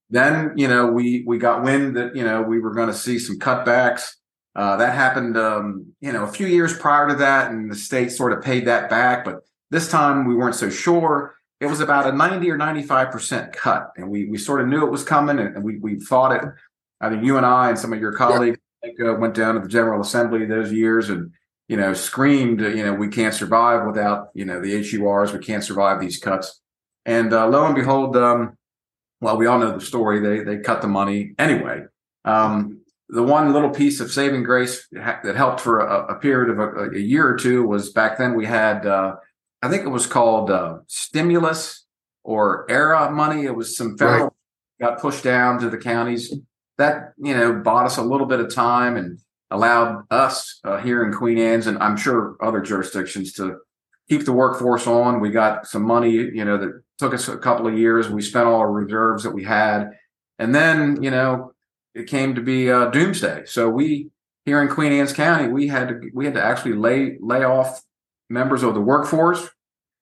then, 0.09 0.53
you 0.55 0.67
know, 0.67 0.87
we 0.87 1.23
we 1.25 1.37
got 1.37 1.63
wind 1.63 1.97
that 1.97 2.15
you 2.15 2.23
know 2.23 2.41
we 2.41 2.59
were 2.59 2.73
going 2.73 2.87
to 2.87 2.93
see 2.93 3.17
some 3.17 3.39
cutbacks 3.39 4.15
uh, 4.55 4.77
that 4.77 4.95
happened, 4.95 5.37
um, 5.37 5.93
you 5.99 6.13
know, 6.13 6.23
a 6.23 6.27
few 6.27 6.47
years 6.47 6.77
prior 6.77 7.09
to 7.09 7.15
that, 7.15 7.51
and 7.51 7.69
the 7.69 7.75
state 7.75 8.11
sort 8.11 8.31
of 8.31 8.41
paid 8.41 8.65
that 8.65 8.89
back. 8.89 9.25
But 9.25 9.41
this 9.69 9.89
time 9.89 10.25
we 10.25 10.35
weren't 10.35 10.55
so 10.55 10.69
sure. 10.69 11.35
It 11.59 11.67
was 11.67 11.79
about 11.79 12.07
a 12.07 12.11
90 12.11 12.49
or 12.51 12.57
95 12.57 13.11
percent 13.11 13.53
cut, 13.53 13.91
and 13.97 14.09
we 14.09 14.25
we 14.25 14.37
sort 14.37 14.61
of 14.61 14.67
knew 14.67 14.85
it 14.85 14.91
was 14.91 15.03
coming, 15.03 15.39
and, 15.39 15.63
we 15.63 15.77
we 15.79 15.99
fought 15.99 16.31
it. 16.31 16.49
I 17.01 17.09
think 17.09 17.23
you 17.23 17.37
and 17.37 17.45
I 17.45 17.69
and 17.69 17.79
some 17.79 17.91
of 17.91 17.99
your 17.99 18.13
colleagues 18.13 18.57
yeah. 18.83 19.11
uh, 19.11 19.13
went 19.15 19.33
down 19.33 19.55
to 19.55 19.61
the 19.61 19.67
General 19.67 20.01
Assembly 20.01 20.45
those 20.45 20.71
years 20.71 21.09
and 21.09 21.31
you 21.67 21.75
know 21.75 21.93
screamed, 21.93 22.61
you 22.61 22.83
know, 22.83 22.93
we 22.93 23.09
can't 23.09 23.33
survive 23.33 23.85
without 23.85 24.29
you 24.33 24.45
know 24.45 24.61
the 24.61 24.81
HURs. 24.81 25.33
We 25.33 25.39
can't 25.39 25.63
survive 25.63 25.99
these 25.99 26.17
cuts. 26.17 26.61
And 27.05 27.33
uh, 27.33 27.47
lo 27.47 27.65
and 27.65 27.75
behold, 27.75 28.15
um, 28.15 28.57
well, 29.19 29.37
we 29.37 29.47
all 29.47 29.59
know 29.59 29.77
the 29.77 29.85
story. 29.85 30.19
They 30.19 30.43
they 30.43 30.61
cut 30.61 30.81
the 30.81 30.87
money 30.87 31.33
anyway. 31.37 31.83
Um, 32.23 32.84
the 33.09 33.23
one 33.23 33.53
little 33.53 33.69
piece 33.69 33.99
of 33.99 34.11
saving 34.11 34.43
grace 34.43 34.87
that 34.91 35.35
helped 35.35 35.61
for 35.61 35.79
a, 35.79 36.15
a 36.15 36.19
period 36.19 36.49
of 36.51 36.59
a, 36.59 36.89
a, 36.95 36.99
year 36.99 37.27
or 37.27 37.35
two 37.35 37.65
was 37.65 37.91
back 37.91 38.17
then 38.17 38.35
we 38.35 38.45
had 38.45 38.85
uh, 38.85 39.15
i 39.61 39.69
think 39.69 39.83
it 39.83 39.89
was 39.89 40.07
called 40.07 40.49
uh, 40.49 40.79
stimulus 40.87 41.85
or 42.25 42.65
ARRA 42.69 43.11
money. 43.11 43.45
It 43.45 43.55
was 43.55 43.77
some 43.77 43.97
federal 43.97 44.23
right. 44.25 44.31
got 44.81 44.99
pushed 44.99 45.23
down 45.23 45.59
to 45.59 45.69
the 45.69 45.77
counties. 45.77 46.33
That 46.77 47.13
you 47.17 47.33
know 47.33 47.53
bought 47.53 47.85
us 47.85 47.95
a 47.95 48.01
little 48.01 48.27
bit 48.27 48.41
of 48.41 48.53
time 48.53 48.97
and 48.97 49.19
allowed 49.49 50.03
us 50.11 50.59
uh, 50.65 50.81
here 50.81 51.05
in 51.05 51.13
queen 51.13 51.37
anne's 51.37 51.67
and 51.67 51.77
i'm 51.77 51.95
sure 51.95 52.35
other 52.41 52.59
jurisdictions 52.59 53.31
to 53.33 53.59
keep 54.09 54.25
the 54.25 54.33
workforce 54.33 54.85
on. 54.87 55.21
We 55.21 55.29
got 55.29 55.67
some 55.67 55.83
money 55.83 56.11
you 56.11 56.43
know 56.43 56.57
that 56.57 56.81
took 56.97 57.13
us 57.13 57.29
a 57.29 57.37
couple 57.37 57.67
of 57.67 57.77
years. 57.77 58.09
We 58.09 58.21
spent 58.21 58.47
all 58.47 58.59
our 58.59 58.71
reserves 58.71 59.23
that 59.23 59.31
we 59.31 59.45
had. 59.45 59.91
And 60.37 60.53
then 60.53 61.01
you 61.01 61.11
know 61.11 61.53
it 61.95 62.07
came 62.07 62.35
to 62.35 62.41
be 62.41 62.69
uh, 62.69 62.87
doomsday. 62.87 63.45
So 63.45 63.69
we 63.69 64.09
here 64.45 64.61
in 64.61 64.67
Queen 64.67 64.91
Anne's 64.91 65.13
County, 65.13 65.47
we 65.47 65.67
had 65.67 65.87
to 65.87 66.09
we 66.13 66.25
had 66.25 66.35
to 66.35 66.43
actually 66.43 66.73
lay 66.73 67.17
lay 67.19 67.43
off 67.43 67.81
members 68.29 68.61
of 68.61 68.75
the 68.75 68.81
workforce. 68.81 69.49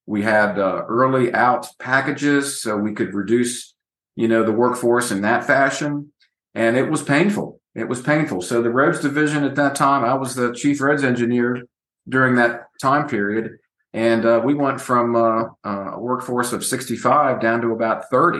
We 0.06 0.24
had 0.24 0.60
uh, 0.60 0.84
early 0.90 1.34
out 1.34 1.68
packages 1.80 2.62
so 2.62 2.76
we 2.76 2.94
could 2.94 3.14
reduce, 3.14 3.74
you 4.18 4.28
know, 4.28 4.44
the 4.44 4.52
workforce 4.52 5.12
in 5.12 5.22
that 5.22 5.46
fashion, 5.46 6.12
and 6.54 6.76
it 6.76 6.90
was 6.90 7.04
painful. 7.04 7.62
It 7.74 7.88
was 7.88 8.02
painful. 8.02 8.42
So 8.42 8.62
the 8.62 8.70
roads 8.70 9.00
division 9.00 9.44
at 9.46 9.56
that 9.56 9.76
time, 9.76 10.04
I 10.04 10.14
was 10.16 10.36
the 10.36 10.54
chief 10.54 10.82
roads 10.82 11.04
engineer 11.04 11.64
during 12.10 12.36
that 12.36 12.66
time 12.82 13.08
period, 13.08 13.60
and 13.94 14.26
uh, 14.26 14.42
we 14.44 14.56
went 14.56 14.82
from 14.82 15.16
uh, 15.16 15.44
uh 15.64 15.92
a 15.94 16.00
workforce 16.00 16.52
of 16.52 16.66
65 16.66 17.40
down 17.40 17.62
to 17.62 17.72
about 17.72 18.10
30, 18.10 18.40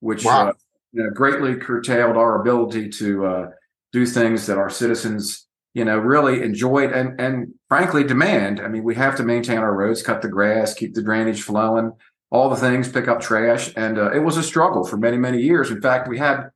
which 0.00 0.24
wow. 0.24 0.52
You 0.94 1.02
know, 1.02 1.10
greatly 1.10 1.56
curtailed 1.56 2.16
our 2.16 2.40
ability 2.40 2.88
to 2.90 3.26
uh, 3.26 3.46
do 3.92 4.06
things 4.06 4.46
that 4.46 4.58
our 4.58 4.70
citizens, 4.70 5.46
you 5.74 5.84
know, 5.84 5.98
really 5.98 6.42
enjoyed 6.42 6.92
and 6.92 7.20
and 7.20 7.52
frankly 7.68 8.04
demand. 8.04 8.60
I 8.60 8.68
mean, 8.68 8.84
we 8.84 8.94
have 8.94 9.16
to 9.16 9.24
maintain 9.24 9.58
our 9.58 9.74
roads, 9.74 10.02
cut 10.02 10.22
the 10.22 10.28
grass, 10.28 10.72
keep 10.72 10.94
the 10.94 11.02
drainage 11.02 11.42
flowing, 11.42 11.92
all 12.30 12.48
the 12.48 12.56
things, 12.56 12.88
pick 12.88 13.08
up 13.08 13.20
trash, 13.20 13.72
and 13.76 13.98
uh, 13.98 14.12
it 14.12 14.20
was 14.20 14.36
a 14.36 14.42
struggle 14.42 14.84
for 14.84 14.96
many 14.96 15.18
many 15.18 15.42
years. 15.42 15.70
In 15.70 15.82
fact, 15.82 16.08
we 16.08 16.18
had 16.18 16.50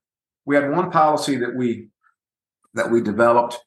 we 0.46 0.54
had 0.54 0.70
one 0.70 0.90
policy 0.90 1.36
that 1.36 1.54
we 1.54 1.88
that 2.74 2.90
we 2.90 3.00
developed 3.02 3.58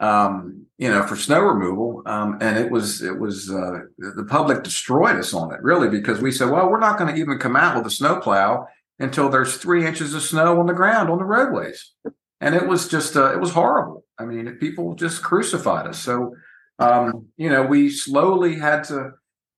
um, 0.00 0.66
you 0.78 0.90
know, 0.90 1.06
for 1.06 1.16
snow 1.16 1.40
removal. 1.40 2.02
Um, 2.06 2.38
and 2.40 2.58
it 2.58 2.70
was, 2.70 3.02
it 3.02 3.18
was, 3.18 3.50
uh, 3.50 3.80
the 3.98 4.26
public 4.28 4.62
destroyed 4.62 5.16
us 5.16 5.32
on 5.32 5.52
it 5.54 5.62
really 5.62 5.88
because 5.88 6.20
we 6.20 6.30
said, 6.30 6.50
well, 6.50 6.68
we're 6.68 6.80
not 6.80 6.98
going 6.98 7.14
to 7.14 7.20
even 7.20 7.38
come 7.38 7.56
out 7.56 7.76
with 7.76 7.86
a 7.86 7.90
snowplow 7.90 8.66
until 8.98 9.28
there's 9.28 9.56
three 9.56 9.86
inches 9.86 10.14
of 10.14 10.22
snow 10.22 10.58
on 10.58 10.66
the 10.66 10.72
ground 10.72 11.10
on 11.10 11.18
the 11.18 11.24
roadways. 11.24 11.92
And 12.40 12.54
it 12.54 12.66
was 12.66 12.88
just, 12.88 13.16
uh, 13.16 13.32
it 13.32 13.40
was 13.40 13.52
horrible. 13.52 14.04
I 14.18 14.24
mean, 14.24 14.50
people 14.56 14.94
just 14.94 15.22
crucified 15.22 15.86
us. 15.86 15.98
So, 15.98 16.34
um, 16.78 17.26
you 17.36 17.50
know, 17.50 17.62
we 17.62 17.90
slowly 17.90 18.54
had 18.56 18.84
to 18.84 19.12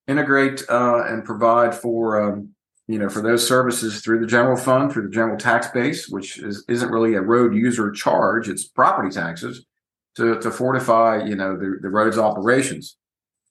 integrate 0.07 0.62
uh, 0.68 1.05
and 1.07 1.24
provide 1.24 1.74
for, 1.74 2.22
um, 2.22 2.51
you 2.87 2.98
know, 2.98 3.09
for 3.09 3.20
those 3.20 3.46
services 3.46 4.01
through 4.01 4.20
the 4.20 4.27
general 4.27 4.57
fund, 4.57 4.92
through 4.92 5.03
the 5.03 5.14
general 5.14 5.37
tax 5.37 5.68
base, 5.68 6.09
which 6.09 6.38
is, 6.38 6.64
isn't 6.68 6.90
really 6.90 7.14
a 7.14 7.20
road 7.20 7.55
user 7.55 7.90
charge, 7.90 8.48
it's 8.48 8.66
property 8.66 9.11
taxes 9.11 9.66
to, 10.16 10.40
to 10.40 10.51
fortify, 10.51 11.22
you 11.22 11.37
know, 11.37 11.57
the, 11.57 11.79
the 11.83 11.88
road's 11.88 12.18
operations. 12.18 12.96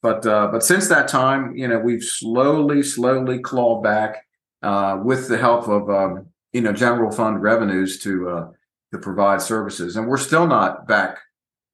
But 0.02 0.26
uh, 0.28 0.50
but 0.52 0.64
since 0.64 0.88
that 0.90 1.08
time, 1.08 1.56
you 1.56 1.68
know, 1.68 1.80
we've 1.80 2.04
slowly, 2.04 2.84
slowly 2.84 3.40
clawed 3.40 3.84
back 3.84 4.27
uh, 4.68 4.98
with 5.02 5.30
the 5.30 5.38
help 5.38 5.70
of 5.70 5.90
um, 5.90 6.26
you 6.52 6.60
know 6.60 6.74
general 6.74 7.10
fund 7.10 7.42
revenues 7.42 8.00
to 8.00 8.30
uh, 8.30 8.48
to 8.92 9.00
provide 9.00 9.42
services, 9.42 9.96
and 9.96 10.08
we're 10.08 10.18
still 10.18 10.46
not 10.46 10.86
back 10.88 11.20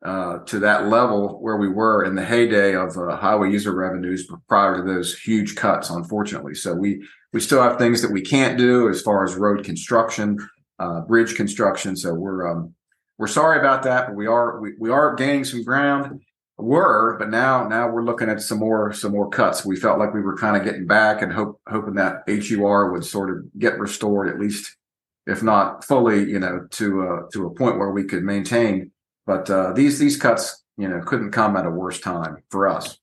uh, 0.06 0.38
to 0.40 0.60
that 0.60 0.88
level 0.88 1.42
where 1.42 1.58
we 1.58 1.68
were 1.68 2.04
in 2.04 2.14
the 2.14 2.24
heyday 2.24 2.76
of 2.76 2.96
uh, 2.96 3.16
highway 3.16 3.50
user 3.50 3.74
revenues 3.74 4.30
prior 4.48 4.78
to 4.78 4.84
those 4.84 5.18
huge 5.18 5.56
cuts, 5.56 5.90
unfortunately. 5.90 6.54
So 6.54 6.76
we 6.76 7.04
we 7.34 7.40
still 7.40 7.64
have 7.64 7.80
things 7.80 8.00
that 8.04 8.12
we 8.12 8.22
can't 8.22 8.60
do 8.60 8.90
as 8.90 9.02
far 9.02 9.24
as 9.24 9.34
road 9.34 9.66
construction, 9.66 10.38
uh, 10.78 11.02
bridge 11.02 11.36
construction. 11.36 11.96
So 11.96 12.14
we're 12.14 12.48
um, 12.52 12.76
we're 13.18 13.26
sorry 13.26 13.58
about 13.58 13.82
that, 13.84 14.08
but 14.08 14.16
we 14.16 14.28
are 14.28 14.60
we, 14.62 14.74
we 14.78 14.92
are 14.92 15.16
gaining 15.16 15.46
some 15.46 15.64
ground. 15.64 16.22
Were, 16.58 17.18
but 17.18 17.30
now 17.30 17.68
now 17.68 17.90
we're 17.90 18.06
looking 18.06 18.30
at 18.30 18.42
some 18.42 18.60
more 18.60 18.94
some 18.94 19.12
more 19.12 19.30
cuts. 19.30 19.66
We 19.66 19.76
felt 19.76 20.00
like 20.00 20.14
we 20.14 20.22
were 20.22 20.38
kind 20.38 20.56
of 20.56 20.64
getting 20.64 20.86
back 20.86 21.22
and 21.22 21.34
hope 21.34 21.60
hoping 21.68 21.96
that 21.96 22.24
HUR 22.28 22.92
would 22.92 23.04
sort 23.04 23.32
of 23.32 23.60
get 23.60 23.80
restored 23.80 24.30
at 24.30 24.40
least, 24.40 24.78
if 25.26 25.42
not 25.42 25.84
fully, 25.84 26.30
you 26.30 26.40
know, 26.40 26.68
to 26.72 27.08
uh, 27.08 27.20
to 27.34 27.48
a 27.48 27.54
point 27.54 27.80
where 27.80 27.92
we 27.92 28.04
could 28.04 28.24
maintain 28.24 28.92
but 29.26 29.50
uh, 29.50 29.74
these 29.74 30.00
these 30.00 30.18
cuts, 30.18 30.64
you 30.78 30.88
know, 30.88 31.02
couldn't 31.02 31.32
come 31.32 31.56
at 31.56 31.66
a 31.66 31.70
worse 31.70 32.00
time 32.00 32.44
for 32.50 32.68
us. 32.68 32.98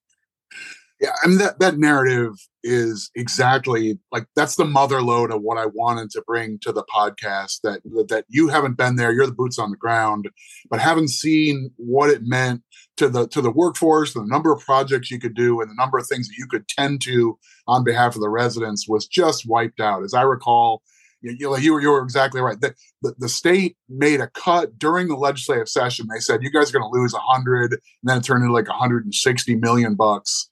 Yeah, 1.00 1.12
I 1.22 1.28
mean 1.28 1.38
that 1.38 1.58
that 1.60 1.78
narrative 1.78 2.34
is 2.62 3.11
exactly 3.14 3.99
like 4.12 4.27
that's 4.37 4.57
the 4.57 4.64
mother 4.64 5.03
lode 5.03 5.33
of 5.33 5.42
what 5.42 5.59
I 5.59 5.66
wanted 5.66 6.11
to 6.11 6.23
bring 6.27 6.59
to 6.61 6.73
the 6.73 6.85
podcast. 6.85 7.61
That 7.62 7.81
that 8.09 8.25
you 8.29 8.49
haven't 8.49 8.77
been 8.77 8.96
there, 8.96 9.12
you're 9.12 9.27
the 9.27 9.33
boots 9.33 9.59
on 9.59 9.70
the 9.70 9.77
ground, 9.77 10.29
but 10.70 10.81
haven't 10.81 11.09
seen 11.09 11.70
what 11.77 12.11
it 12.11 12.23
meant 12.23 12.62
to 12.96 13.09
the 13.09 13.27
to 13.29 13.40
the 13.40 13.51
workforce, 13.51 14.14
the 14.14 14.25
number 14.25 14.53
of 14.53 14.61
projects 14.61 15.11
you 15.11 15.18
could 15.18 15.35
do, 15.35 15.61
and 15.61 15.70
the 15.70 15.75
number 15.75 15.99
of 15.99 16.07
things 16.07 16.29
that 16.29 16.37
you 16.37 16.46
could 16.46 16.68
tend 16.68 17.01
to 17.03 17.38
on 17.66 17.85
behalf 17.85 18.14
of 18.14 18.20
the 18.20 18.29
residents 18.29 18.88
was 18.88 19.07
just 19.07 19.49
wiped 19.49 19.81
out. 19.81 20.05
As 20.05 20.14
I 20.14 20.23
recall, 20.23 20.83
you, 21.23 21.37
you, 21.38 21.57
you, 21.59 21.73
were, 21.73 21.81
you 21.81 21.90
were 21.90 22.03
exactly 22.03 22.40
right. 22.40 22.61
The, 22.61 22.75
the, 23.03 23.14
the, 23.18 23.29
state 23.29 23.77
made 23.88 24.20
a 24.20 24.29
cut 24.29 24.79
during 24.79 25.09
the 25.09 25.16
legislative 25.16 25.68
session. 25.68 26.09
They 26.12 26.20
said, 26.20 26.42
you 26.42 26.51
guys 26.51 26.70
are 26.70 26.79
going 26.79 26.90
to 26.90 26.99
lose 26.99 27.12
100, 27.12 27.73
and 27.73 27.81
then 28.03 28.18
it 28.18 28.25
turned 28.25 28.42
into 28.42 28.55
like 28.55 28.68
160 28.68 29.55
million 29.57 29.94
bucks. 29.94 30.49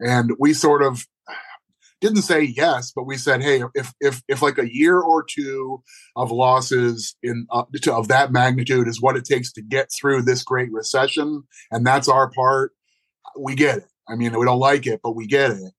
And 0.00 0.32
we 0.38 0.52
sort 0.52 0.82
of 0.82 1.06
didn't 2.04 2.22
say 2.22 2.42
yes, 2.42 2.92
but 2.94 3.06
we 3.06 3.16
said, 3.16 3.42
hey, 3.42 3.62
if 3.74 3.92
if 4.00 4.22
if 4.28 4.42
like 4.42 4.58
a 4.58 4.72
year 4.72 5.00
or 5.00 5.24
two 5.24 5.82
of 6.16 6.30
losses 6.30 7.16
in 7.22 7.46
uh, 7.50 7.64
to, 7.82 7.94
of 7.94 8.08
that 8.08 8.32
magnitude 8.32 8.88
is 8.88 9.00
what 9.00 9.16
it 9.16 9.24
takes 9.24 9.52
to 9.52 9.62
get 9.62 9.90
through 9.90 10.22
this 10.22 10.42
great 10.42 10.70
recession, 10.72 11.42
and 11.70 11.86
that's 11.86 12.08
our 12.08 12.30
part, 12.30 12.72
we 13.38 13.54
get 13.54 13.78
it. 13.78 13.88
I 14.08 14.16
mean, 14.16 14.38
we 14.38 14.44
don't 14.44 14.58
like 14.58 14.86
it, 14.86 15.00
but 15.02 15.16
we 15.16 15.26
get 15.26 15.50
it 15.50 15.72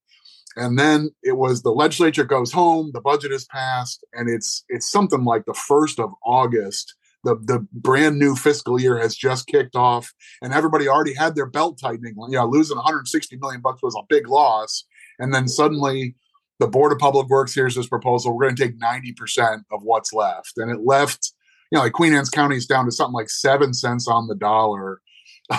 and 0.55 0.79
then 0.79 1.09
it 1.21 1.37
was 1.37 1.61
the 1.61 1.71
legislature 1.71 2.23
goes 2.23 2.51
home 2.51 2.91
the 2.93 3.01
budget 3.01 3.31
is 3.31 3.45
passed 3.45 4.05
and 4.13 4.29
it's 4.29 4.63
it's 4.69 4.89
something 4.89 5.23
like 5.23 5.45
the 5.45 5.53
first 5.53 5.99
of 5.99 6.11
august 6.23 6.95
the 7.23 7.35
the 7.35 7.67
brand 7.73 8.17
new 8.17 8.35
fiscal 8.35 8.79
year 8.79 8.97
has 8.97 9.15
just 9.15 9.47
kicked 9.47 9.75
off 9.75 10.13
and 10.41 10.53
everybody 10.53 10.87
already 10.87 11.13
had 11.13 11.35
their 11.35 11.45
belt 11.45 11.77
tightening 11.81 12.15
you 12.29 12.37
know 12.37 12.47
losing 12.47 12.77
160 12.77 13.37
million 13.37 13.61
bucks 13.61 13.81
was 13.83 13.95
a 13.95 14.05
big 14.07 14.29
loss 14.29 14.85
and 15.19 15.33
then 15.33 15.47
suddenly 15.47 16.15
the 16.59 16.67
board 16.67 16.91
of 16.91 16.99
public 16.99 17.27
works 17.27 17.53
hears 17.53 17.75
this 17.75 17.87
proposal 17.87 18.35
we're 18.35 18.45
going 18.45 18.55
to 18.55 18.63
take 18.63 18.79
90% 18.79 19.63
of 19.71 19.83
what's 19.83 20.13
left. 20.13 20.53
And 20.57 20.71
it 20.71 20.81
left 20.81 21.33
you 21.71 21.77
know 21.77 21.83
like 21.83 21.93
queen 21.93 22.13
anne's 22.13 22.29
county 22.29 22.55
is 22.55 22.65
down 22.65 22.85
to 22.85 22.91
something 22.91 23.13
like 23.13 23.29
seven 23.29 23.73
cents 23.73 24.07
on 24.07 24.27
the 24.27 24.35
dollar 24.35 25.01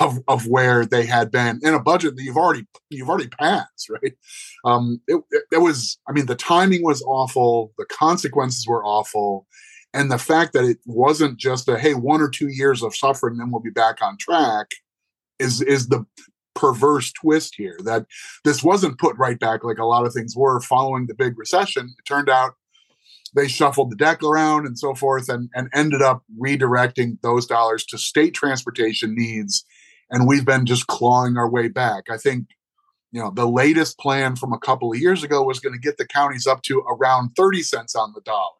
of, 0.01 0.19
of 0.29 0.47
where 0.47 0.85
they 0.85 1.07
had 1.07 1.31
been 1.31 1.61
in 1.62 1.75
a 1.75 1.83
budget 1.83 2.16
that 2.16 2.23
you've 2.23 2.37
already 2.37 2.66
you've 2.90 3.09
already 3.09 3.29
passed 3.29 3.88
right? 3.88 4.14
Um 4.64 5.01
it, 5.07 5.21
it, 5.31 5.42
it 5.53 5.59
was 5.59 5.99
i 6.09 6.12
mean 6.12 6.27
the 6.27 6.35
timing 6.35 6.83
was 6.83 7.03
awful 7.03 7.73
the 7.79 7.87
consequences 7.87 8.66
were 8.66 8.85
awful 8.85 9.47
and 9.95 10.11
the 10.11 10.19
fact 10.19 10.53
that 10.53 10.64
it 10.64 10.79
wasn't 10.87 11.38
just 11.38 11.69
a 11.69 11.79
hey 11.79 11.95
one 11.95 12.21
or 12.21 12.29
two 12.29 12.49
years 12.49 12.83
of 12.83 12.97
suffering 12.97 13.37
then 13.37 13.51
we'll 13.51 13.62
be 13.62 13.71
back 13.71 14.03
on 14.03 14.16
track 14.19 14.71
is 15.38 15.61
is 15.62 15.88
the 15.88 16.05
perverse 16.57 17.12
twist 17.12 17.55
here 17.57 17.79
that 17.85 18.07
this 18.45 18.62
wasn't 18.62 18.99
put 18.99 19.16
right 19.16 19.38
back 19.38 19.62
like 19.62 19.79
a 19.79 19.85
lot 19.85 20.07
of 20.07 20.12
things 20.12 20.35
were 20.35 20.61
following 20.61 21.07
the 21.07 21.14
big 21.14 21.38
recession 21.38 21.95
it 21.99 22.05
turned 22.05 22.29
out 22.29 22.55
they 23.35 23.47
shuffled 23.47 23.90
the 23.90 23.97
deck 23.97 24.23
around 24.23 24.66
and 24.66 24.79
so 24.79 24.95
forth 24.95 25.29
and, 25.29 25.51
and 25.55 25.69
ended 25.75 26.01
up 26.01 26.23
redirecting 26.42 27.19
those 27.23 27.47
dollars 27.47 27.85
to 27.85 27.99
state 27.99 28.33
transportation 28.33 29.14
needs 29.14 29.64
and 30.11 30.27
we've 30.27 30.45
been 30.45 30.66
just 30.66 30.87
clawing 30.87 31.37
our 31.37 31.49
way 31.49 31.69
back. 31.69 32.05
I 32.11 32.16
think, 32.16 32.49
you 33.12 33.21
know, 33.21 33.31
the 33.31 33.47
latest 33.47 33.99
plan 33.99 34.37
from 34.37 34.53
a 34.53 34.59
couple 34.59 34.92
of 34.92 34.99
years 34.99 35.23
ago 35.23 35.42
was 35.42 35.61
going 35.61 35.73
to 35.73 35.81
get 35.81 35.97
the 35.97 36.07
counties 36.07 36.47
up 36.47 36.62
to 36.62 36.81
around 36.81 37.31
30 37.37 37.62
cents 37.62 37.95
on 37.95 38.12
the 38.14 38.21
dollar. 38.21 38.56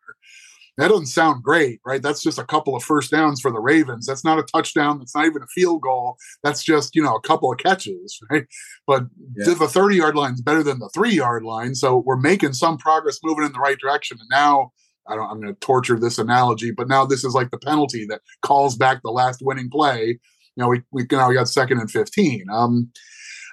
That 0.77 0.89
doesn't 0.89 1.07
sound 1.07 1.43
great, 1.43 1.81
right? 1.87 2.03
That's 2.03 2.23
just 2.23 2.39
a 2.39 2.45
couple 2.45 2.77
of 2.77 2.83
first 2.83 3.11
downs 3.11 3.41
for 3.41 3.51
the 3.51 3.61
Ravens. 3.61 4.07
That's 4.07 4.25
not 4.25 4.39
a 4.39 4.43
touchdown. 4.43 4.99
That's 4.99 5.15
not 5.15 5.27
even 5.27 5.43
a 5.43 5.47
field 5.47 5.83
goal. 5.83 6.17
That's 6.43 6.63
just, 6.63 6.95
you 6.95 7.03
know, 7.03 7.15
a 7.15 7.21
couple 7.21 7.51
of 7.51 7.59
catches, 7.59 8.19
right? 8.31 8.47
But 8.87 9.05
yeah. 9.37 9.55
the 9.55 9.69
30 9.69 9.97
yard 9.97 10.17
line 10.17 10.35
is 10.35 10.43
better 10.43 10.63
than 10.63 10.79
the 10.79 10.91
three 10.95 11.15
yard 11.15 11.45
line. 11.45 11.75
So 11.75 12.03
we're 12.05 12.17
making 12.17 12.53
some 12.53 12.77
progress 12.77 13.19
moving 13.25 13.45
in 13.45 13.53
the 13.53 13.61
right 13.61 13.79
direction. 13.79 14.19
And 14.21 14.29
now, 14.31 14.73
I 15.09 15.15
don't, 15.15 15.31
I'm 15.31 15.41
going 15.41 15.55
to 15.55 15.61
torture 15.61 15.99
this 15.99 16.19
analogy, 16.19 16.73
but 16.73 16.89
now 16.89 17.07
this 17.07 17.25
is 17.25 17.33
like 17.33 17.53
the 17.53 17.59
penalty 17.59 18.07
that 18.11 18.23
calls 18.43 18.77
back 18.77 19.03
the 19.03 19.11
last 19.11 19.41
winning 19.41 19.71
play 19.71 20.19
you 20.57 20.63
know, 20.63 20.69
we 20.69 20.83
we 20.91 21.07
now 21.11 21.29
we 21.29 21.35
got 21.35 21.49
second 21.49 21.79
and 21.79 21.91
fifteen. 21.91 22.47
Um, 22.51 22.91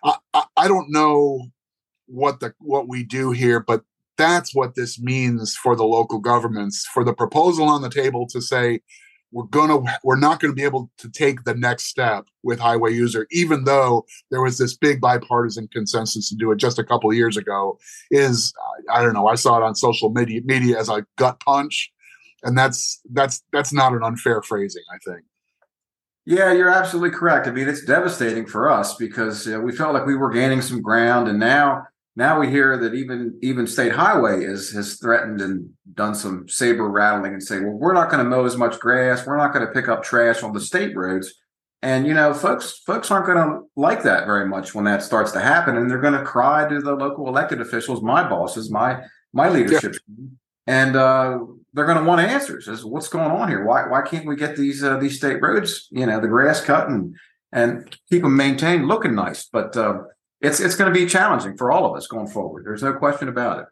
I, 0.04 0.16
I, 0.34 0.44
I 0.58 0.68
don't 0.68 0.92
know 0.92 1.48
what 2.08 2.40
the 2.40 2.54
what 2.60 2.88
we 2.88 3.04
do 3.04 3.32
here, 3.32 3.60
but 3.60 3.84
that's 4.18 4.54
what 4.54 4.76
this 4.76 5.00
means 5.00 5.56
for 5.56 5.76
the 5.76 5.86
local 5.86 6.20
governments. 6.20 6.86
For 6.94 7.04
the 7.04 7.14
proposal 7.14 7.66
on 7.66 7.82
the 7.82 7.90
table 7.90 8.28
to 8.28 8.42
say 8.42 8.82
we're 9.34 9.46
gonna 9.46 9.80
we're 10.04 10.16
not 10.16 10.40
to 10.42 10.54
be 10.54 10.64
able 10.64 10.92
to 11.00 11.10
take 11.10 11.44
the 11.44 11.56
next 11.56 11.86
step 11.86 12.26
with 12.44 12.60
highway 12.60 12.94
user, 12.94 13.28
even 13.32 13.64
though 13.64 14.06
there 14.30 14.42
was 14.42 14.60
this 14.60 14.78
big 14.78 15.02
bipartisan 15.02 15.68
consensus 15.70 16.30
to 16.30 16.36
do 16.36 16.52
it 16.52 16.58
just 16.58 16.78
a 16.78 16.84
couple 16.84 17.12
years 17.14 17.36
ago. 17.36 17.78
Is 18.12 18.54
I 18.92 19.02
don't 19.02 19.14
know. 19.14 19.28
I 19.28 19.36
saw 19.36 19.58
it 19.58 19.64
on 19.64 19.76
social 19.76 20.12
media 20.12 20.42
media 20.46 20.80
as 20.80 20.88
a 20.88 21.06
gut 21.18 21.40
punch, 21.40 21.92
and 22.44 22.58
that's 22.58 23.02
that's 23.12 23.44
that's 23.52 23.74
not 23.74 23.94
an 23.94 24.04
unfair 24.04 24.42
phrasing. 24.44 24.84
I 24.94 24.98
think. 25.04 25.26
Yeah, 26.26 26.54
you're 26.54 26.70
absolutely 26.70 27.18
correct. 27.18 27.48
I 27.48 27.52
mean, 27.52 27.68
it's 27.68 27.84
devastating 27.84 28.46
for 28.46 28.70
us 28.70 28.96
because 28.96 29.46
uh, 29.46 29.60
we 29.60 29.76
felt 29.76 29.94
like 29.94 30.06
we 30.06 30.16
were 30.16 30.32
gaining 30.32 30.62
some 30.62 30.82
ground, 30.82 31.28
and 31.28 31.40
now 31.40 31.84
now 32.16 32.40
we 32.40 32.50
hear 32.50 32.78
that 32.78 32.94
even 32.94 33.38
even 33.42 33.66
state 33.66 33.92
highway 33.92 34.44
is 34.44 34.72
has 34.72 34.98
threatened 34.98 35.42
and 35.42 35.70
done 35.94 36.14
some 36.14 36.48
saber 36.48 36.88
rattling 36.88 37.34
and 37.34 37.42
say, 37.42 37.60
well, 37.60 37.72
we're 37.74 37.94
not 37.94 38.10
going 38.10 38.24
to 38.24 38.30
mow 38.30 38.46
as 38.46 38.58
much 38.58 38.80
grass, 38.80 39.26
we're 39.26 39.38
not 39.38 39.54
going 39.54 39.66
to 39.66 39.72
pick 39.72 39.88
up 39.88 40.04
trash 40.04 40.44
on 40.44 40.54
the 40.54 40.62
state 40.62 40.96
roads, 40.96 41.34
and 41.82 42.06
you 42.06 42.14
know, 42.14 42.34
folks 42.34 42.82
folks 42.86 43.10
aren't 43.10 43.26
going 43.26 43.38
to 43.38 43.62
like 43.76 44.04
that 44.04 44.26
very 44.26 44.48
much 44.48 44.76
when 44.76 44.86
that 44.86 45.02
starts 45.04 45.32
to 45.34 45.40
happen, 45.40 45.76
and 45.76 45.90
they're 45.90 46.00
going 46.00 46.18
to 46.18 46.24
cry 46.24 46.68
to 46.68 46.80
the 46.80 46.94
local 46.94 47.28
elected 47.28 47.62
officials, 47.62 48.02
my 48.02 48.28
bosses, 48.28 48.72
my 48.72 49.02
my 49.34 49.50
leadership, 49.50 49.96
yeah. 50.08 50.26
and 50.68 50.96
uh, 50.96 51.40
they're 51.74 51.88
going 51.88 51.98
to 51.98 52.04
want 52.04 52.22
answers 52.22 52.68
as 52.68 52.86
what's 52.86 53.10
going 53.10 53.32
on 53.32 53.50
here. 53.50 53.66
Why 53.66 53.88
why 53.88 54.02
can't 54.04 54.28
we 54.28 54.36
get 54.36 54.56
these 54.56 54.84
uh, 54.84 54.98
these 54.98 55.18
state 55.18 55.42
roads, 55.42 55.88
you 55.90 56.06
know, 56.06 56.22
the 56.22 56.28
grass 56.28 56.62
cut 56.62 56.90
and 56.90 57.16
and 57.52 57.98
keep 58.10 58.22
them 58.22 58.38
maintained, 58.38 58.88
looking 58.88 59.16
nice? 59.16 59.48
But 59.48 59.76
uh, 59.76 60.04
it's 60.44 60.60
it's 60.60 60.76
going 60.76 60.94
to 60.94 61.00
be 61.00 61.08
challenging 61.08 61.58
for 61.58 61.72
all 61.72 61.86
of 61.90 61.98
us 61.98 62.06
going 62.06 62.28
forward. 62.28 62.66
There's 62.66 62.84
no 62.84 62.94
question 62.94 63.30
about 63.30 63.60
it. 63.60 63.66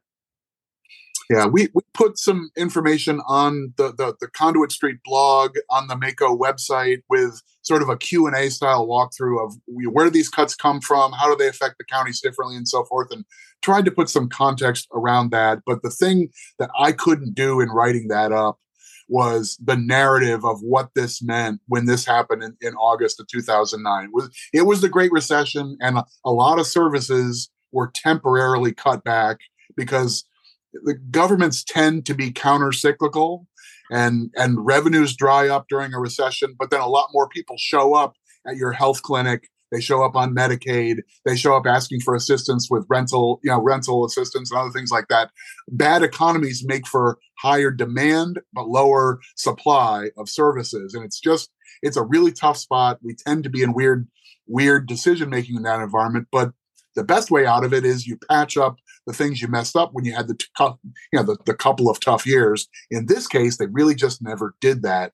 Yeah, 1.30 1.46
we, 1.46 1.70
we 1.74 1.82
put 1.94 2.18
some 2.18 2.50
information 2.58 3.22
on 3.26 3.74
the, 3.78 3.94
the, 3.94 4.16
the 4.20 4.28
Conduit 4.28 4.70
Street 4.70 4.98
blog 5.06 5.56
on 5.70 5.88
the 5.88 5.96
MACo 5.96 6.38
website 6.38 7.04
with 7.10 7.42
sort 7.62 7.82
of 7.82 7.88
a 7.88 7.96
Q&A 7.96 8.50
style 8.50 8.86
walkthrough 8.86 9.42
of 9.42 9.56
where 9.66 10.10
these 10.10 10.28
cuts 10.28 10.56
come 10.56 10.82
from, 10.82 11.14
how 11.14 11.30
do 11.30 11.38
they 11.38 11.48
affect 11.48 11.78
the 11.78 11.86
counties 11.86 12.20
differently 12.20 12.58
and 12.58 12.68
so 12.68 12.84
forth 12.84 13.14
and 13.14 13.24
tried 13.62 13.86
to 13.86 13.92
put 13.92 14.10
some 14.10 14.28
context 14.28 14.90
around 14.94 15.32
that. 15.32 15.60
But 15.66 15.84
the 15.84 15.90
thing 15.90 16.32
that 16.60 16.70
I 16.78 16.92
couldn't 16.92 17.34
do 17.34 17.62
in 17.62 17.70
writing 17.70 18.10
that 18.10 18.34
up 18.34 18.60
was 19.08 19.58
the 19.64 19.76
narrative 19.76 20.46
of 20.46 20.62
what 20.62 20.90
this 20.96 21.22
meant 21.22 21.62
when 21.68 21.86
this 21.86 22.06
happened 22.06 22.44
in, 22.44 22.56
in 22.62 22.76
August 22.76 23.20
of 23.20 23.28
2009. 23.28 24.06
It 24.06 24.10
was, 24.14 24.30
it 24.54 24.66
was 24.66 24.82
the 24.82 24.90
Great 24.90 25.12
Recession 25.12 25.78
and 25.82 25.98
a, 25.98 26.06
a 26.26 26.32
lot 26.32 26.60
of 26.60 26.68
services 26.68 27.50
were 27.72 27.92
temporarily 27.94 28.74
cut 28.74 29.04
back 29.04 29.38
because 29.76 30.26
the 30.74 30.96
governments 30.96 31.64
tend 31.64 32.06
to 32.06 32.14
be 32.14 32.32
counter 32.32 32.72
cyclical 32.72 33.48
and 33.92 34.32
and 34.36 34.66
revenues 34.66 35.16
dry 35.16 35.50
up 35.50 35.66
during 35.70 35.94
a 35.94 36.00
recession 36.00 36.56
but 36.58 36.70
then 36.70 36.80
a 36.80 36.88
lot 36.88 37.10
more 37.12 37.28
people 37.28 37.58
show 37.58 37.94
up 37.94 38.16
at 38.48 38.56
your 38.56 38.72
health 38.72 39.02
clinic 39.02 39.50
they 39.72 39.82
show 39.82 40.04
up 40.04 40.16
on 40.16 40.36
medicaid 40.36 40.98
they 41.26 41.36
show 41.36 41.56
up 41.56 41.66
asking 41.66 42.00
for 42.00 42.16
assistance 42.16 42.68
with 42.70 42.86
rental 42.90 43.40
you 43.44 43.50
know 43.50 43.62
rental 43.62 44.06
assistance 44.06 44.52
and 44.52 44.60
other 44.60 44.72
things 44.72 44.92
like 44.92 45.08
that 45.10 45.32
bad 45.70 46.04
economies 46.04 46.64
make 46.66 46.88
for 46.88 47.18
higher 47.40 47.72
demand 47.72 48.40
but 48.54 48.68
lower 48.68 49.20
supply 49.36 50.10
of 50.18 50.30
services 50.30 50.94
and 50.94 51.04
it's 51.04 51.20
just 51.20 51.52
it's 51.82 51.98
a 51.98 52.04
really 52.04 52.32
tough 52.32 52.58
spot 52.58 53.00
we 53.02 53.16
tend 53.16 53.44
to 53.44 53.50
be 53.50 53.64
in 53.64 53.74
weird 53.74 54.08
weird 54.48 54.88
decision 54.88 55.30
making 55.30 55.56
in 55.56 55.64
that 55.64 55.82
environment 55.82 56.28
but 56.32 56.52
the 56.96 57.04
best 57.04 57.32
way 57.32 57.46
out 57.46 57.64
of 57.64 57.74
it 57.74 57.86
is 57.86 58.08
you 58.08 58.18
patch 58.30 58.58
up 58.58 58.78
the 59.08 59.14
things 59.14 59.42
you 59.42 59.48
messed 59.48 59.76
up 59.76 59.92
when 59.94 60.06
you 60.06 60.14
had 60.14 60.28
the 60.28 60.38
you 60.60 61.20
know 61.20 61.24
the, 61.24 61.38
the 61.46 61.54
couple 61.54 61.90
of 61.90 62.00
tough 62.00 62.26
years. 62.26 62.68
In 62.90 63.06
this 63.08 63.28
case, 63.28 63.58
they 63.58 63.68
really 63.68 63.96
just 63.96 64.22
never 64.22 64.56
did 64.62 64.84
that. 64.84 65.14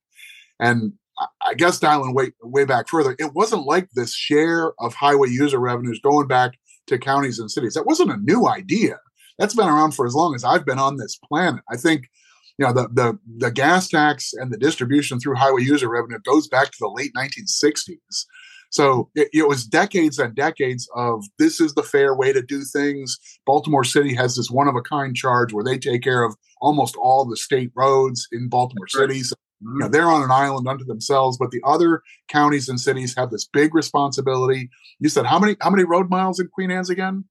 And 0.60 0.94
I 1.42 1.54
guess 1.56 1.80
dialing 1.80 2.14
way 2.14 2.32
way 2.44 2.66
back 2.66 2.90
further, 2.90 3.16
it 3.18 3.34
wasn't 3.34 3.66
like 3.66 3.90
this 3.92 4.14
share 4.14 4.74
of 4.80 4.94
highway 4.94 5.30
user 5.30 5.60
revenues 5.60 6.00
going 6.00 6.28
back 6.28 6.58
to 6.88 6.98
counties 6.98 7.40
and 7.40 7.50
cities. 7.50 7.74
That 7.74 7.86
wasn't 7.86 8.12
a 8.12 8.18
new 8.18 8.48
idea. 8.48 9.00
That's 9.40 9.56
been 9.56 9.68
around 9.68 9.92
for 9.92 10.06
as 10.06 10.16
long 10.16 10.36
as 10.36 10.44
I've 10.44 10.66
been 10.66 10.80
on 10.80 10.98
this 10.98 11.18
planet. 11.18 11.64
I 11.70 11.78
think 11.78 12.10
you 12.58 12.66
know 12.66 12.74
the 12.74 12.88
the 12.90 13.20
the 13.38 13.52
gas 13.52 13.88
tax 13.90 14.34
and 14.34 14.52
the 14.52 14.58
distribution 14.58 15.20
through 15.20 15.36
highway 15.36 15.62
user 15.62 15.90
revenue 15.90 16.20
goes 16.20 16.48
back 16.48 16.72
to 16.72 16.78
the 16.80 16.90
late 16.90 17.12
1960s. 17.16 18.26
So 18.70 19.10
it, 19.16 19.30
it, 19.32 19.48
was 19.48 19.66
decades 19.66 20.20
and 20.20 20.36
decades 20.36 20.90
of 20.94 21.24
this 21.40 21.62
is 21.62 21.74
the 21.74 21.84
fair 21.84 22.14
way 22.14 22.34
to 22.34 22.42
do 22.42 22.64
things. 22.64 23.18
Baltimore 23.46 23.86
City 23.86 24.14
has 24.16 24.36
this 24.36 24.52
one 24.52 24.68
of 24.68 24.76
a 24.76 24.82
kind 24.82 25.16
charge 25.16 25.54
where 25.54 25.64
they 25.64 25.78
take 25.78 26.04
care 26.04 26.24
of 26.24 26.36
almost 26.60 26.98
all 26.98 27.26
the 27.26 27.38
state 27.38 27.72
roads 27.76 28.28
in 28.32 28.50
Baltimore 28.50 28.88
City. 28.90 29.24
So, 29.24 29.36
you 29.62 29.80
know, 29.80 29.88
they're 29.88 30.08
on 30.08 30.24
an 30.24 30.32
island 30.32 30.68
unto 30.68 30.86
themselves, 30.86 31.38
but 31.38 31.52
the 31.52 31.62
other 31.64 32.02
counties 32.28 32.70
and 32.70 32.80
cities 32.80 33.16
have 33.18 33.32
this 33.32 33.46
big 33.46 33.74
responsibility. 33.74 34.70
You 35.00 35.10
said 35.10 35.26
how 35.26 35.40
many 35.40 35.56
how 35.62 35.70
many 35.70 35.84
road 35.84 36.10
miles 36.10 36.40
in 36.40 36.48
Queen 36.48 36.72
Anne's 36.72 36.90
again? 36.90 37.26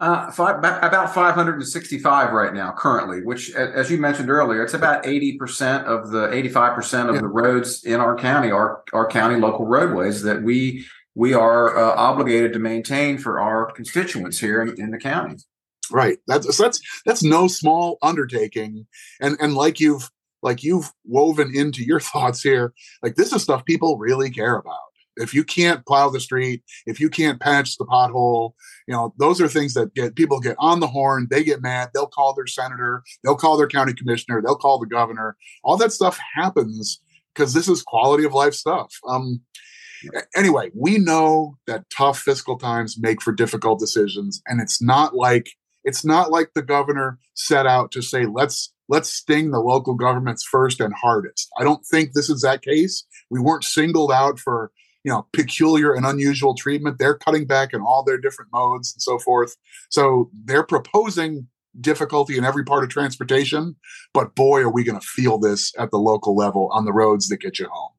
Uh, 0.00 0.30
five, 0.32 0.58
about 0.58 1.14
565 1.14 2.32
right 2.32 2.52
now, 2.52 2.72
currently, 2.76 3.22
which, 3.22 3.54
as 3.54 3.88
you 3.88 3.98
mentioned 3.98 4.28
earlier, 4.28 4.64
it's 4.64 4.74
about 4.74 5.04
80% 5.04 5.84
of 5.84 6.10
the 6.10 6.26
85% 6.26 7.08
of 7.08 7.14
yeah. 7.14 7.20
the 7.20 7.28
roads 7.28 7.84
in 7.84 8.00
our 8.00 8.16
county 8.16 8.50
are 8.50 8.82
our 8.92 9.06
county 9.06 9.36
local 9.36 9.64
roadways 9.64 10.22
that 10.22 10.42
we 10.42 10.84
we 11.14 11.34
are 11.34 11.78
uh, 11.78 11.94
obligated 11.94 12.52
to 12.52 12.58
maintain 12.58 13.16
for 13.16 13.40
our 13.40 13.70
constituents 13.72 14.38
here 14.38 14.60
in, 14.60 14.78
in 14.80 14.90
the 14.90 14.98
county. 14.98 15.36
Right. 15.90 16.18
That's 16.26 16.56
that's 16.58 16.80
that's 17.06 17.22
no 17.22 17.46
small 17.46 17.98
undertaking, 18.02 18.86
and 19.20 19.36
and 19.40 19.54
like 19.54 19.78
you've 19.78 20.10
like 20.42 20.62
you've 20.62 20.90
woven 21.04 21.54
into 21.54 21.84
your 21.84 22.00
thoughts 22.12 22.42
here, 22.42 22.72
like 23.02 23.16
this 23.16 23.32
is 23.32 23.42
stuff 23.42 23.64
people 23.64 23.98
really 23.98 24.30
care 24.30 24.56
about 24.56 24.78
if 25.16 25.34
you 25.34 25.44
can't 25.44 25.84
plow 25.86 26.08
the 26.08 26.20
street, 26.20 26.62
if 26.86 27.00
you 27.00 27.08
can't 27.08 27.40
patch 27.40 27.76
the 27.76 27.84
pothole, 27.84 28.52
you 28.86 28.94
know, 28.94 29.14
those 29.18 29.40
are 29.40 29.48
things 29.48 29.74
that 29.74 29.94
get 29.94 30.14
people 30.14 30.40
get 30.40 30.56
on 30.58 30.80
the 30.80 30.86
horn, 30.86 31.26
they 31.30 31.42
get 31.42 31.62
mad, 31.62 31.90
they'll 31.94 32.06
call 32.06 32.34
their 32.34 32.46
senator, 32.46 33.02
they'll 33.24 33.36
call 33.36 33.56
their 33.56 33.68
county 33.68 33.94
commissioner, 33.94 34.42
they'll 34.42 34.56
call 34.56 34.78
the 34.78 34.86
governor. 34.86 35.36
All 35.64 35.76
that 35.78 35.92
stuff 35.92 36.18
happens 36.34 37.00
because 37.34 37.54
this 37.54 37.68
is 37.68 37.82
quality 37.82 38.24
of 38.24 38.34
life 38.34 38.54
stuff. 38.54 38.92
Um, 39.08 39.40
anyway, 40.34 40.70
we 40.74 40.98
know 40.98 41.56
that 41.66 41.84
tough 41.96 42.18
fiscal 42.18 42.58
times 42.58 42.96
make 42.98 43.22
for 43.22 43.32
difficult 43.32 43.80
decisions, 43.80 44.42
and 44.46 44.60
it's 44.60 44.82
not 44.82 45.14
like 45.14 45.50
it's 45.84 46.04
not 46.04 46.30
like 46.30 46.50
the 46.54 46.62
governor 46.62 47.18
set 47.34 47.66
out 47.66 47.92
to 47.92 48.02
say 48.02 48.26
let's 48.26 48.72
let's 48.88 49.10
sting 49.10 49.50
the 49.50 49.60
local 49.60 49.94
governments 49.94 50.44
first 50.44 50.80
and 50.80 50.94
hardest. 50.94 51.48
I 51.58 51.64
don't 51.64 51.84
think 51.84 52.12
this 52.12 52.30
is 52.30 52.42
that 52.42 52.62
case. 52.62 53.04
We 53.30 53.40
weren't 53.40 53.64
singled 53.64 54.12
out 54.12 54.38
for 54.38 54.70
you 55.04 55.12
know 55.12 55.26
peculiar 55.32 55.92
and 55.92 56.06
unusual 56.06 56.54
treatment. 56.54 56.98
They're 56.98 57.18
cutting 57.18 57.46
back 57.46 57.72
in 57.72 57.80
all 57.80 58.04
their 58.04 58.18
different 58.18 58.52
modes 58.52 58.92
and 58.94 59.02
so 59.02 59.18
forth. 59.18 59.56
So 59.90 60.30
they're 60.44 60.64
proposing 60.64 61.48
difficulty 61.78 62.38
in 62.38 62.44
every 62.44 62.64
part 62.64 62.82
of 62.84 62.88
transportation 62.88 63.76
but 64.16 64.34
boy 64.34 64.62
are 64.62 64.70
we 64.70 64.82
going 64.82 64.98
to 64.98 65.06
feel 65.06 65.38
this 65.38 65.74
at 65.78 65.90
the 65.90 65.98
local 65.98 66.34
level 66.34 66.70
on 66.72 66.86
the 66.86 66.92
roads 66.92 67.28
that 67.28 67.38
get 67.38 67.58
you 67.58 67.68
home. 67.70 67.90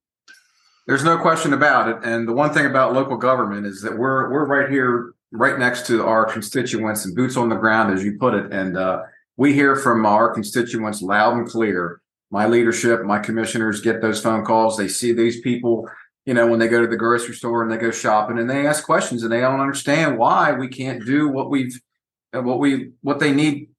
There's 0.87 1.03
no 1.03 1.19
question 1.19 1.53
about 1.53 1.89
it. 1.89 1.97
And 2.03 2.27
the 2.27 2.33
one 2.33 2.51
thing 2.51 2.65
about 2.65 2.93
local 2.93 3.17
government 3.17 3.67
is 3.67 3.83
that 3.83 3.99
we're 3.99 4.31
we're 4.31 4.47
right 4.47 4.67
here 4.67 5.13
right 5.31 5.59
next 5.59 5.85
to 5.87 6.03
our 6.03 6.25
constituents 6.25 7.05
and 7.05 7.15
boots 7.15 7.37
on 7.37 7.49
the 7.49 7.55
ground 7.55 7.93
as 7.93 8.03
you 8.03 8.17
put 8.17 8.33
it. 8.33 8.51
And 8.51 8.77
uh, 8.77 9.03
we 9.37 9.53
hear 9.53 9.75
from 9.75 10.05
our 10.05 10.33
constituents 10.33 11.01
loud 11.01 11.37
and 11.37 11.47
clear 11.47 12.01
my 12.29 12.45
leadership 12.45 13.03
my 13.03 13.19
commissioners 13.19 13.81
get 13.81 14.01
those 14.01 14.21
phone 14.21 14.43
calls 14.43 14.75
they 14.77 14.87
see 14.87 15.13
these 15.13 15.39
people 15.41 15.87
you 16.27 16.33
know, 16.33 16.45
when 16.45 16.59
they 16.59 16.67
go 16.67 16.81
to 16.81 16.87
the 16.87 16.97
grocery 16.97 17.33
store 17.33 17.63
and 17.63 17.71
they 17.71 17.77
go 17.77 17.89
shopping 17.89 18.37
and 18.37 18.49
they 18.49 18.67
ask 18.67 18.83
questions 18.83 19.23
and 19.23 19.31
they 19.31 19.39
don't 19.39 19.61
understand 19.61 20.17
why 20.17 20.51
we 20.51 20.67
can't 20.67 21.05
do 21.05 21.29
what 21.29 21.49
we've, 21.49 21.79
uh, 22.33 22.41
what 22.41 22.59
we, 22.59 22.91
what 23.01 23.19
they 23.19 23.31
need, 23.31 23.69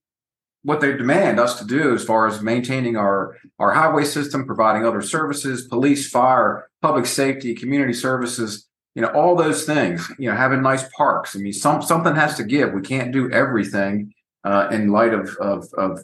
what 0.63 0.81
they 0.81 0.97
demand 0.97 1.39
us 1.39 1.59
to 1.59 1.67
do 1.67 1.95
as 1.95 2.03
far 2.03 2.27
as 2.27 2.41
maintaining 2.41 2.97
our, 2.97 3.37
our 3.59 3.73
highway 3.73 4.03
system, 4.03 4.47
providing 4.47 4.87
other 4.87 5.03
services, 5.03 5.69
police, 5.69 6.09
fire, 6.09 6.71
public 6.81 7.05
safety, 7.05 7.55
community 7.55 7.93
services, 7.93 8.67
you 8.95 9.03
know, 9.03 9.09
all 9.09 9.37
those 9.37 9.67
things, 9.67 10.11
you 10.19 10.31
know, 10.31 10.35
having 10.35 10.63
nice 10.63 10.89
parks. 10.97 11.37
I 11.37 11.41
mean, 11.41 11.53
some, 11.53 11.83
something 11.83 12.15
has 12.15 12.35
to 12.39 12.45
give. 12.45 12.73
We 12.73 12.81
can't 12.81 13.13
do 13.13 13.31
everything 13.31 14.15
uh, 14.49 14.69
in 14.73 14.91
light 14.91 15.13
of, 15.15 15.29
of, 15.41 15.67
of 15.77 16.01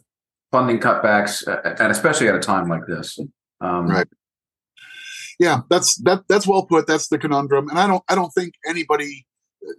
funding 0.52 0.78
cutbacks, 0.78 1.46
uh, 1.48 1.74
and 1.80 1.90
especially 1.90 2.28
at 2.28 2.34
a 2.34 2.40
time 2.40 2.68
like 2.68 2.86
this. 2.86 3.18
Um, 3.60 3.88
right 3.88 4.06
yeah, 5.38 5.60
that's 5.70 5.96
that 6.02 6.24
that's 6.28 6.46
well 6.46 6.66
put. 6.66 6.86
That's 6.86 7.08
the 7.08 7.18
conundrum, 7.18 7.68
and 7.68 7.78
I 7.78 7.86
don't 7.86 8.02
I 8.08 8.14
don't 8.14 8.30
think 8.30 8.54
anybody 8.68 9.26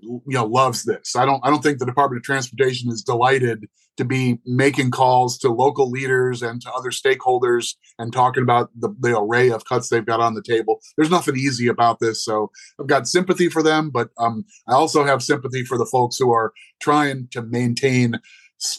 you 0.02 0.22
know 0.26 0.46
loves 0.46 0.84
this. 0.84 1.16
I 1.16 1.26
don't 1.26 1.42
I 1.46 1.50
don't 1.50 1.64
think 1.64 1.80
the 1.80 1.86
Department 1.86 2.20
of 2.20 2.24
Transportation 2.24 2.92
is 2.92 3.04
delighted 3.04 3.66
to 3.98 4.04
be 4.04 4.40
making 4.46 4.92
calls 4.92 5.38
to 5.38 5.50
local 5.50 5.90
leaders 5.90 6.42
and 6.42 6.62
to 6.62 6.72
other 6.74 6.90
stakeholders 6.90 7.76
and 7.98 8.12
talking 8.12 8.44
about 8.44 8.70
the, 8.78 8.94
the 9.00 9.18
array 9.18 9.50
of 9.50 9.64
cuts 9.64 9.88
they've 9.88 10.06
got 10.06 10.20
on 10.20 10.34
the 10.34 10.44
table. 10.44 10.82
There's 10.98 11.10
nothing 11.10 11.38
easy 11.38 11.68
about 11.68 12.00
this, 12.02 12.24
so 12.24 12.52
I've 12.78 12.88
got 12.88 13.08
sympathy 13.08 13.48
for 13.48 13.64
them, 13.64 13.90
but 13.90 14.10
um, 14.18 14.44
I 14.68 14.74
also 14.74 15.06
have 15.06 15.24
sympathy 15.24 15.64
for 15.64 15.78
the 15.78 15.86
folks 15.86 16.18
who 16.18 16.30
are 16.32 16.52
trying 16.82 17.30
to 17.32 17.42
maintain 17.42 18.20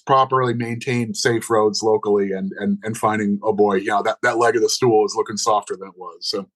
properly 0.04 0.54
maintain 0.54 1.14
safe 1.14 1.50
roads 1.50 1.82
locally 1.82 2.32
and 2.32 2.52
and 2.58 2.78
and 2.82 2.96
finding 2.96 3.38
oh 3.42 3.52
boy 3.52 3.74
you 3.74 3.88
know 3.88 4.02
that 4.02 4.18
that 4.22 4.38
leg 4.38 4.56
of 4.56 4.62
the 4.62 4.68
stool 4.68 5.04
is 5.04 5.14
looking 5.16 5.36
softer 5.36 5.76
than 5.76 5.88
it 5.88 5.94
was 5.96 6.18
so. 6.20 6.48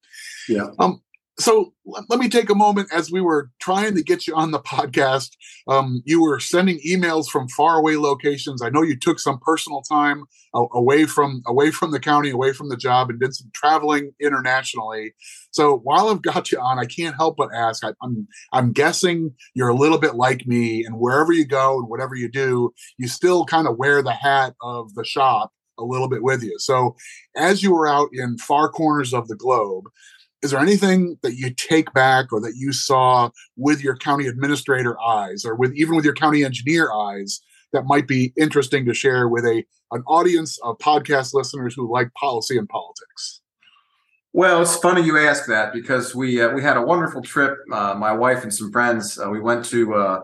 Yeah. 0.48 0.68
Um 0.78 1.02
so 1.40 1.72
let 2.09 2.20
me 2.20 2.29
take 2.29 2.50
a 2.50 2.55
moment 2.55 2.88
as 2.92 3.11
we 3.11 3.20
were 3.20 3.50
trying 3.61 3.94
to 3.94 4.03
get 4.03 4.26
you 4.26 4.35
on 4.35 4.50
the 4.50 4.61
podcast. 4.61 5.31
Um, 5.66 6.03
you 6.05 6.22
were 6.22 6.38
sending 6.38 6.81
emails 6.87 7.29
from 7.29 7.48
faraway 7.48 7.96
locations. 7.96 8.62
I 8.62 8.70
know 8.70 8.83
you 8.83 8.98
took 8.98 9.18
some 9.18 9.38
personal 9.40 9.83
time 9.83 10.24
away 10.55 11.07
from 11.07 11.42
away 11.46 11.70
from 11.70 11.92
the 11.92 12.00
county, 12.00 12.31
away 12.31 12.53
from 12.53 12.68
the 12.68 12.76
job, 12.76 13.11
and 13.11 13.18
did 13.18 13.35
some 13.35 13.50
traveling 13.55 14.12
internationally. 14.20 15.14
So 15.50 15.79
while 15.79 16.09
I've 16.09 16.22
got 16.22 16.53
you 16.53 16.61
on, 16.61 16.79
I 16.79 16.85
can't 16.85 17.16
help 17.16 17.37
but 17.37 17.50
ask. 17.55 17.85
I, 17.85 17.92
I'm 18.03 18.29
I'm 18.53 18.72
guessing 18.72 19.35
you're 19.55 19.68
a 19.68 19.74
little 19.74 19.98
bit 19.98 20.14
like 20.14 20.46
me, 20.46 20.85
and 20.85 20.98
wherever 20.98 21.33
you 21.33 21.46
go 21.46 21.79
and 21.79 21.88
whatever 21.88 22.14
you 22.14 22.31
do, 22.31 22.72
you 22.98 23.09
still 23.09 23.44
kind 23.44 23.66
of 23.66 23.79
wear 23.79 24.03
the 24.03 24.12
hat 24.12 24.55
of 24.62 24.94
the 24.94 25.05
shop 25.05 25.53
a 25.79 25.85
little 25.85 26.09
bit 26.09 26.22
with 26.22 26.42
you. 26.42 26.57
So 26.59 26.94
as 27.37 27.62
you 27.62 27.72
were 27.72 27.88
out 27.88 28.11
in 28.12 28.37
far 28.37 28.68
corners 28.68 29.14
of 29.14 29.29
the 29.29 29.37
globe 29.37 29.85
is 30.42 30.53
there 30.53 30.61
anything 30.61 31.18
that 31.22 31.35
you 31.35 31.50
take 31.50 31.92
back 31.92 32.33
or 32.33 32.40
that 32.40 32.55
you 32.57 32.72
saw 32.72 33.31
with 33.57 33.83
your 33.83 33.96
county 33.96 34.26
administrator 34.26 34.98
eyes 35.00 35.44
or 35.44 35.55
with 35.55 35.74
even 35.74 35.94
with 35.94 36.05
your 36.05 36.14
county 36.14 36.44
engineer 36.44 36.92
eyes 36.92 37.40
that 37.72 37.85
might 37.85 38.09
be 38.09 38.33
interesting 38.37 38.85
to 38.87 38.94
share 38.94 39.29
with 39.29 39.44
a 39.44 39.64
an 39.92 40.03
audience 40.07 40.59
of 40.62 40.79
podcast 40.79 41.35
listeners 41.35 41.74
who 41.74 41.90
like 41.92 42.12
policy 42.14 42.57
and 42.57 42.68
politics? 42.68 43.40
Well 44.33 44.62
it's 44.62 44.76
funny 44.76 45.03
you 45.03 45.18
ask 45.18 45.46
that 45.46 45.72
because 45.72 46.14
we 46.14 46.40
uh, 46.40 46.50
we 46.50 46.62
had 46.62 46.76
a 46.76 46.83
wonderful 46.83 47.22
trip 47.22 47.59
uh, 47.72 47.94
my 47.94 48.12
wife 48.12 48.42
and 48.42 48.55
some 48.55 48.72
friends. 48.72 49.18
Uh, 49.18 49.29
we 49.29 49.40
went 49.40 49.64
to 49.66 49.94
uh, 49.94 50.20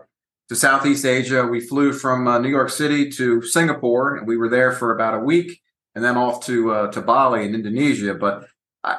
to 0.49 0.55
southeast 0.55 1.05
asia. 1.05 1.45
We 1.45 1.59
flew 1.59 1.93
from 1.93 2.27
uh, 2.27 2.39
new 2.39 2.49
york 2.49 2.69
city 2.69 3.09
to 3.11 3.41
singapore 3.43 4.15
and 4.15 4.27
we 4.27 4.37
were 4.37 4.49
there 4.49 4.71
for 4.71 4.95
about 4.95 5.13
a 5.13 5.19
week 5.19 5.61
and 5.93 6.03
then 6.03 6.17
off 6.17 6.45
to 6.45 6.71
uh, 6.71 6.91
to 6.91 7.01
bali 7.01 7.45
in 7.45 7.53
indonesia. 7.53 8.15
But 8.15 8.47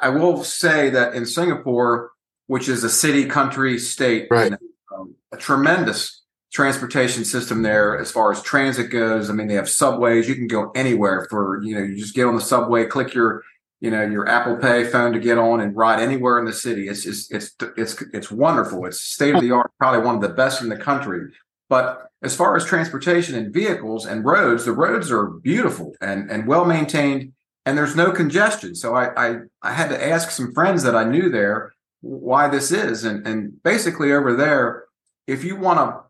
I 0.01 0.09
will 0.09 0.43
say 0.43 0.89
that 0.89 1.13
in 1.13 1.25
Singapore, 1.25 2.11
which 2.47 2.67
is 2.67 2.83
a 2.83 2.89
city, 2.89 3.25
country, 3.25 3.77
state, 3.77 4.27
right. 4.29 4.53
um, 4.95 5.15
a 5.31 5.37
tremendous 5.37 6.23
transportation 6.51 7.23
system 7.23 7.61
there 7.61 7.97
as 7.99 8.11
far 8.11 8.31
as 8.31 8.41
transit 8.41 8.89
goes. 8.89 9.29
I 9.29 9.33
mean, 9.33 9.47
they 9.47 9.53
have 9.55 9.69
subways. 9.69 10.27
You 10.27 10.35
can 10.35 10.47
go 10.47 10.71
anywhere 10.75 11.27
for 11.29 11.61
you 11.63 11.75
know. 11.75 11.81
You 11.81 11.95
just 11.95 12.15
get 12.15 12.25
on 12.25 12.35
the 12.35 12.41
subway, 12.41 12.85
click 12.85 13.13
your 13.13 13.43
you 13.79 13.91
know 13.91 14.03
your 14.05 14.27
Apple 14.27 14.57
Pay 14.57 14.85
phone 14.85 15.13
to 15.13 15.19
get 15.19 15.37
on 15.37 15.61
and 15.61 15.75
ride 15.75 16.01
anywhere 16.01 16.39
in 16.39 16.45
the 16.45 16.53
city. 16.53 16.87
It's 16.87 17.03
just 17.03 17.33
it's 17.33 17.55
it's 17.77 18.01
it's 18.13 18.31
wonderful. 18.31 18.85
It's 18.85 19.01
state 19.01 19.35
of 19.35 19.41
the 19.41 19.51
art, 19.51 19.71
probably 19.79 20.05
one 20.05 20.15
of 20.15 20.21
the 20.21 20.29
best 20.29 20.61
in 20.61 20.69
the 20.69 20.77
country. 20.77 21.31
But 21.69 22.07
as 22.23 22.35
far 22.35 22.55
as 22.55 22.65
transportation 22.65 23.35
and 23.35 23.53
vehicles 23.53 24.05
and 24.05 24.25
roads, 24.25 24.65
the 24.65 24.73
roads 24.73 25.11
are 25.11 25.27
beautiful 25.27 25.93
and 26.01 26.29
and 26.31 26.47
well 26.47 26.65
maintained 26.65 27.33
and 27.65 27.77
there's 27.77 27.95
no 27.95 28.11
congestion. 28.11 28.75
So 28.75 28.95
I, 28.95 29.29
I, 29.29 29.35
I 29.61 29.73
had 29.73 29.89
to 29.89 30.07
ask 30.07 30.31
some 30.31 30.53
friends 30.53 30.83
that 30.83 30.95
I 30.95 31.03
knew 31.03 31.29
there 31.29 31.73
why 32.01 32.47
this 32.47 32.71
is, 32.71 33.03
and 33.03 33.27
and 33.27 33.61
basically 33.63 34.13
over 34.13 34.33
there, 34.33 34.85
if 35.27 35.43
you 35.43 35.55
want 35.55 35.79
to 35.79 36.01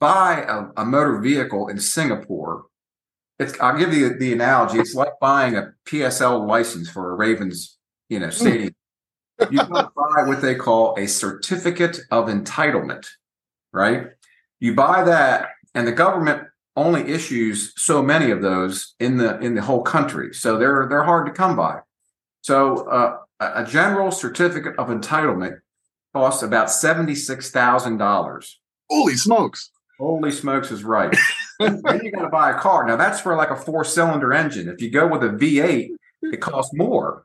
buy 0.00 0.42
a, 0.42 0.82
a, 0.82 0.84
motor 0.84 1.18
vehicle 1.18 1.68
in 1.68 1.78
Singapore, 1.78 2.66
it's 3.38 3.58
I'll 3.58 3.78
give 3.78 3.94
you 3.94 4.18
the 4.18 4.32
analogy. 4.32 4.78
It's 4.78 4.94
like 4.94 5.18
buying 5.20 5.56
a 5.56 5.72
PSL 5.86 6.46
license 6.46 6.90
for 6.90 7.10
a 7.10 7.14
Ravens, 7.14 7.78
you 8.08 8.20
know, 8.20 8.28
mm. 8.28 8.32
stadium. 8.32 8.74
you 9.50 9.58
buy 9.64 10.24
what 10.26 10.42
they 10.42 10.54
call 10.54 10.94
a 10.98 11.06
certificate 11.06 12.00
of 12.10 12.26
entitlement, 12.26 13.06
right? 13.72 14.08
You 14.60 14.74
buy 14.74 15.04
that, 15.04 15.48
and 15.74 15.86
the 15.86 15.92
government 15.92 16.48
only 16.76 17.02
issues 17.02 17.72
so 17.76 18.02
many 18.02 18.30
of 18.30 18.42
those 18.42 18.94
in 18.98 19.16
the 19.16 19.38
in 19.38 19.54
the 19.54 19.62
whole 19.62 19.82
country. 19.82 20.34
So 20.34 20.58
they're 20.58 20.86
they're 20.88 21.04
hard 21.04 21.26
to 21.26 21.32
come 21.32 21.56
by. 21.56 21.80
So 22.42 22.88
uh, 22.88 23.18
a, 23.40 23.64
general 23.64 24.10
certificate 24.10 24.76
of 24.76 24.88
entitlement 24.88 25.60
costs 26.12 26.42
about 26.42 26.70
seventy-six 26.70 27.50
thousand 27.50 27.98
dollars. 27.98 28.60
Holy 28.90 29.14
smokes! 29.14 29.70
Holy 29.98 30.32
smokes 30.32 30.70
is 30.70 30.84
right. 30.84 31.14
then 31.58 32.00
you 32.02 32.10
got 32.10 32.22
to 32.22 32.28
buy 32.28 32.50
a 32.50 32.58
car. 32.58 32.86
Now 32.86 32.96
that's 32.96 33.20
for 33.20 33.36
like 33.36 33.50
a 33.50 33.56
four-cylinder 33.56 34.32
engine. 34.32 34.68
If 34.68 34.82
you 34.82 34.90
go 34.90 35.06
with 35.06 35.22
a 35.22 35.28
V8, 35.28 35.90
it 36.22 36.40
costs 36.40 36.74
more. 36.74 37.24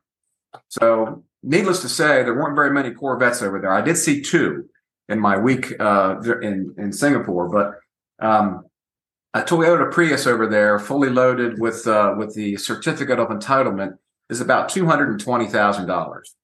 So, 0.67 1.23
needless 1.43 1.81
to 1.81 1.89
say, 1.89 2.23
there 2.23 2.33
weren't 2.33 2.55
very 2.55 2.71
many 2.71 2.91
Corvettes 2.91 3.41
over 3.41 3.59
there. 3.59 3.71
I 3.71 3.81
did 3.81 3.97
see 3.97 4.21
two 4.21 4.69
in 5.09 5.19
my 5.19 5.37
week 5.37 5.73
uh, 5.79 6.19
in 6.41 6.73
in 6.77 6.93
Singapore, 6.93 7.49
but 7.49 8.25
um, 8.25 8.68
a 9.33 9.41
Toyota 9.41 9.91
Prius 9.91 10.25
over 10.25 10.47
there, 10.47 10.79
fully 10.79 11.09
loaded 11.09 11.59
with 11.59 11.87
uh, 11.87 12.15
with 12.17 12.33
the 12.35 12.57
certificate 12.57 13.19
of 13.19 13.29
entitlement, 13.29 13.97
is 14.29 14.41
about 14.41 14.69
two 14.69 14.85
hundred 14.85 15.09
and 15.09 15.19
twenty 15.19 15.47
thousand 15.47 15.87
dollars 15.87 16.35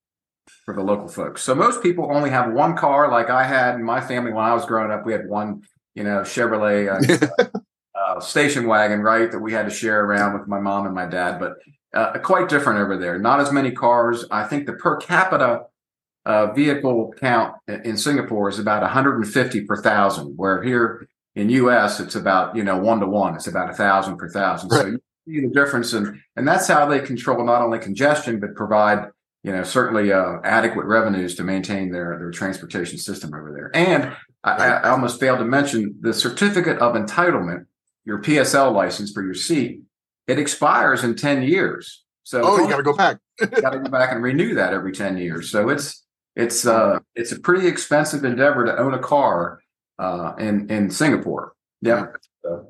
for 0.63 0.73
the 0.75 0.81
local 0.81 1.07
folks. 1.07 1.41
So 1.41 1.55
most 1.55 1.81
people 1.81 2.11
only 2.13 2.29
have 2.29 2.51
one 2.51 2.75
car, 2.75 3.11
like 3.11 3.29
I 3.29 3.43
had 3.43 3.75
in 3.75 3.83
my 3.83 4.01
family 4.01 4.31
when 4.31 4.45
I 4.45 4.53
was 4.53 4.65
growing 4.65 4.91
up. 4.91 5.05
We 5.05 5.13
had 5.13 5.27
one, 5.27 5.63
you 5.95 6.03
know, 6.03 6.21
Chevrolet 6.21 6.89
uh, 6.89 7.59
uh, 7.99 8.19
station 8.19 8.67
wagon, 8.67 9.01
right, 9.01 9.31
that 9.31 9.39
we 9.39 9.53
had 9.53 9.67
to 9.67 9.73
share 9.73 10.03
around 10.03 10.37
with 10.37 10.47
my 10.47 10.59
mom 10.59 10.85
and 10.85 10.93
my 10.93 11.05
dad. 11.05 11.39
But 11.39 11.53
uh, 11.93 12.19
quite 12.19 12.49
different 12.49 12.79
over 12.79 12.97
there. 12.97 13.17
Not 13.17 13.39
as 13.39 13.51
many 13.51 13.71
cars. 13.71 14.25
I 14.29 14.43
think 14.43 14.65
the 14.65 14.73
per 14.73 14.97
capita 14.97 15.63
uh, 16.25 16.51
vehicle 16.53 17.13
count 17.19 17.55
in 17.67 17.97
Singapore 17.97 18.49
is 18.49 18.59
about 18.59 18.81
150 18.81 19.61
per 19.65 19.81
thousand, 19.81 20.33
where 20.35 20.61
here 20.61 21.07
in 21.35 21.49
U.S. 21.49 21.99
it's 21.99 22.15
about 22.15 22.55
you 22.55 22.63
know 22.63 22.77
one 22.77 22.99
to 23.01 23.07
one. 23.07 23.35
It's 23.35 23.47
about 23.47 23.69
a 23.69 23.73
thousand 23.73 24.17
per 24.17 24.29
thousand. 24.29 24.69
Right. 24.69 24.81
So 24.81 24.87
you 24.87 24.99
see 25.27 25.47
the 25.47 25.53
difference, 25.53 25.93
and 25.93 26.19
and 26.35 26.47
that's 26.47 26.67
how 26.67 26.85
they 26.85 26.99
control 26.99 27.43
not 27.45 27.61
only 27.61 27.79
congestion 27.79 28.39
but 28.39 28.55
provide 28.55 29.09
you 29.43 29.51
know 29.51 29.63
certainly 29.63 30.11
uh, 30.11 30.37
adequate 30.43 30.85
revenues 30.85 31.35
to 31.35 31.43
maintain 31.43 31.91
their 31.91 32.17
their 32.17 32.31
transportation 32.31 32.97
system 32.97 33.33
over 33.33 33.51
there. 33.53 33.71
And 33.73 34.15
I, 34.43 34.51
I 34.51 34.89
almost 34.89 35.19
failed 35.19 35.39
to 35.39 35.45
mention 35.45 35.95
the 36.01 36.13
certificate 36.13 36.77
of 36.79 36.95
entitlement, 36.95 37.65
your 38.05 38.21
PSL 38.21 38.73
license 38.73 39.11
for 39.11 39.23
your 39.23 39.33
seat. 39.33 39.81
It 40.27 40.39
expires 40.39 41.03
in 41.03 41.15
ten 41.15 41.43
years. 41.43 42.03
So 42.23 42.41
oh, 42.43 42.57
you 42.57 42.69
got 42.69 42.77
to 42.77 42.83
go 42.83 42.95
back. 42.95 43.17
got 43.61 43.71
to 43.71 43.79
go 43.79 43.89
back 43.89 44.11
and 44.11 44.23
renew 44.23 44.55
that 44.55 44.73
every 44.73 44.93
ten 44.93 45.17
years. 45.17 45.51
So 45.51 45.67
it's 45.67 46.03
it's 46.35 46.65
uh 46.65 46.99
it's 47.13 47.33
a 47.33 47.39
pretty 47.39 47.67
expensive 47.67 48.23
endeavor 48.23 48.65
to 48.65 48.77
own 48.77 48.93
a 48.93 48.99
car 48.99 49.59
uh, 49.99 50.33
and 50.37 50.69
in 50.71 50.89
Singapore. 50.89 51.53
Yeah. 51.81 52.07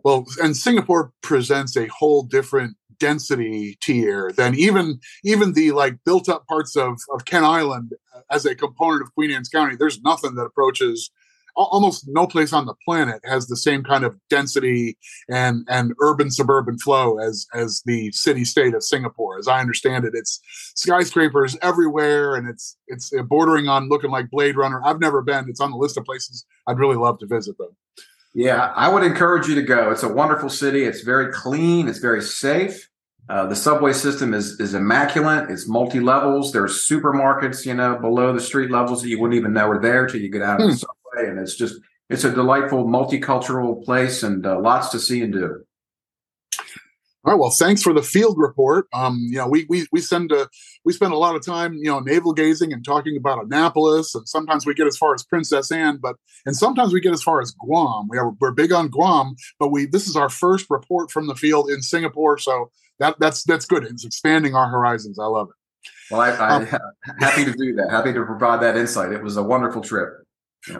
Well, 0.04 0.26
and 0.42 0.56
Singapore 0.56 1.12
presents 1.22 1.76
a 1.76 1.88
whole 1.88 2.24
different 2.24 2.78
density 2.98 3.78
tier 3.82 4.32
than 4.36 4.56
even 4.56 5.00
even 5.24 5.54
the 5.54 5.72
like 5.72 5.98
built 6.06 6.30
up 6.30 6.48
parts 6.48 6.76
of 6.76 6.98
of 7.12 7.26
Kent 7.26 7.46
Island 7.46 7.94
as 8.32 8.46
a 8.46 8.56
component 8.56 9.02
of 9.02 9.14
Queen 9.14 9.32
Anne's 9.32 9.50
County. 9.50 9.76
There's 9.76 10.02
nothing 10.02 10.36
that 10.36 10.44
approaches 10.44 11.12
almost 11.56 12.06
no 12.08 12.28
place 12.28 12.54
on 12.54 12.66
the 12.66 12.76
planet 12.86 13.22
has 13.26 13.48
the 13.48 13.58
same 13.58 13.84
kind 13.84 14.04
of 14.04 14.16
density 14.30 14.98
and 15.30 15.66
and 15.70 15.94
urban 16.02 16.30
suburban 16.30 16.78
flow 16.78 17.18
as 17.18 17.48
as 17.54 17.82
the 17.86 18.12
city 18.12 18.44
state 18.46 18.74
of 18.74 18.84
Singapore. 18.84 19.38
As 19.38 19.48
I 19.48 19.60
understand 19.60 20.06
it, 20.06 20.14
it's 20.14 20.42
skyscrapers 20.76 21.58
everywhere, 21.62 22.36
and 22.36 22.48
it's 22.50 22.78
it's 22.88 23.12
bordering 23.28 23.68
on 23.68 23.90
looking 23.90 24.12
like 24.12 24.30
Blade 24.30 24.58
Runner. 24.58 24.82
I've 24.84 25.00
never 25.00 25.22
been. 25.22 25.50
It's 25.50 25.62
on 25.62 25.72
the 25.72 25.78
list 25.78 25.98
of 25.98 26.06
places 26.06 26.46
I'd 26.68 26.80
really 26.80 26.98
love 26.98 27.20
to 27.20 27.26
visit, 27.26 27.56
though. 27.58 27.76
Yeah, 28.34 28.74
I 28.76 28.90
would 28.90 29.04
encourage 29.04 29.48
you 29.48 29.56
to 29.56 29.62
go. 29.62 29.92
It's 29.92 30.04
a 30.04 30.10
wonderful 30.10 30.50
city. 30.50 30.84
It's 30.84 31.02
very 31.02 31.32
clean. 31.32 31.88
It's 31.88 32.00
very 32.00 32.22
safe. 32.22 32.90
Uh, 33.28 33.48
the 33.48 33.56
subway 33.56 33.92
system 33.92 34.34
is 34.34 34.60
is 34.60 34.74
immaculate. 34.74 35.50
It's 35.50 35.68
multi 35.68 36.00
levels. 36.00 36.52
There's 36.52 36.88
supermarkets, 36.88 37.66
you 37.66 37.74
know, 37.74 37.98
below 37.98 38.34
the 38.34 38.42
street 38.42 38.70
levels 38.70 39.02
that 39.02 39.10
you 39.10 39.20
wouldn't 39.20 39.40
even 39.40 39.54
know 39.54 39.68
were 39.68 39.80
there 39.80 40.06
till 40.06 40.22
you 40.22 40.30
get 40.30 40.44
out 40.44 40.62
of 40.62 40.68
the 40.68 40.88
and 41.26 41.40
it's 41.40 41.56
just 41.56 41.76
it's 42.10 42.24
a 42.24 42.32
delightful 42.32 42.86
multicultural 42.86 43.84
place 43.84 44.24
and 44.24 44.46
uh, 44.46 44.60
lots 44.60 44.90
to 44.90 45.00
see 45.00 45.22
and 45.22 45.34
do. 45.34 45.64
All 47.26 47.34
right. 47.34 47.40
Well, 47.40 47.56
thanks 47.58 47.82
for 47.82 47.92
the 47.92 48.04
field 48.04 48.36
report. 48.38 48.86
Um, 48.94 49.18
you 49.32 49.38
know, 49.38 49.48
we 49.48 49.66
we 49.68 49.88
we 49.92 50.00
send 50.00 50.32
a 50.32 50.48
we 50.84 50.94
spend 50.94 51.12
a 51.12 51.18
lot 51.18 51.36
of 51.36 51.44
time, 51.44 51.74
you 51.74 51.86
know, 51.86 52.00
navel 52.00 52.34
gazing 52.34 52.72
and 52.72 52.86
talking 52.86 53.18
about 53.18 53.44
Annapolis, 53.44 54.14
and 54.14 54.30
sometimes 54.30 54.68
we 54.68 54.76
get 54.76 54.86
as 54.86 54.96
far 54.96 55.16
as 55.16 55.24
Princess 55.24 55.72
Anne, 55.72 55.98
but 55.98 56.18
and 56.46 56.56
sometimes 56.56 56.94
we 56.94 57.02
get 57.02 57.14
as 57.14 57.24
far 57.24 57.42
as 57.42 57.50
Guam. 57.52 58.08
We 58.10 58.20
are 58.20 58.30
we're 58.40 58.52
big 58.52 58.72
on 58.72 58.90
Guam, 58.90 59.36
but 59.58 59.70
we 59.70 59.88
this 59.88 60.08
is 60.08 60.16
our 60.16 60.30
first 60.30 60.68
report 60.70 61.10
from 61.10 61.26
the 61.26 61.34
field 61.34 61.68
in 61.72 61.82
Singapore, 61.82 62.38
so 62.38 62.70
that 63.00 63.16
that's 63.20 63.44
that's 63.44 63.66
good. 63.66 63.86
It's 63.86 64.06
expanding 64.06 64.54
our 64.54 64.70
horizons. 64.70 65.18
I 65.18 65.26
love 65.26 65.48
it. 65.50 65.56
Well, 66.12 66.22
I, 66.22 66.30
I 66.30 66.50
um, 66.58 66.68
happy 67.20 67.46
to 67.46 67.54
do 67.54 67.74
that. 67.78 67.90
Happy 67.90 68.14
to 68.14 68.24
provide 68.24 68.62
that 68.62 68.78
insight. 68.78 69.12
It 69.12 69.24
was 69.24 69.38
a 69.38 69.44
wonderful 69.44 69.82
trip. 69.82 70.25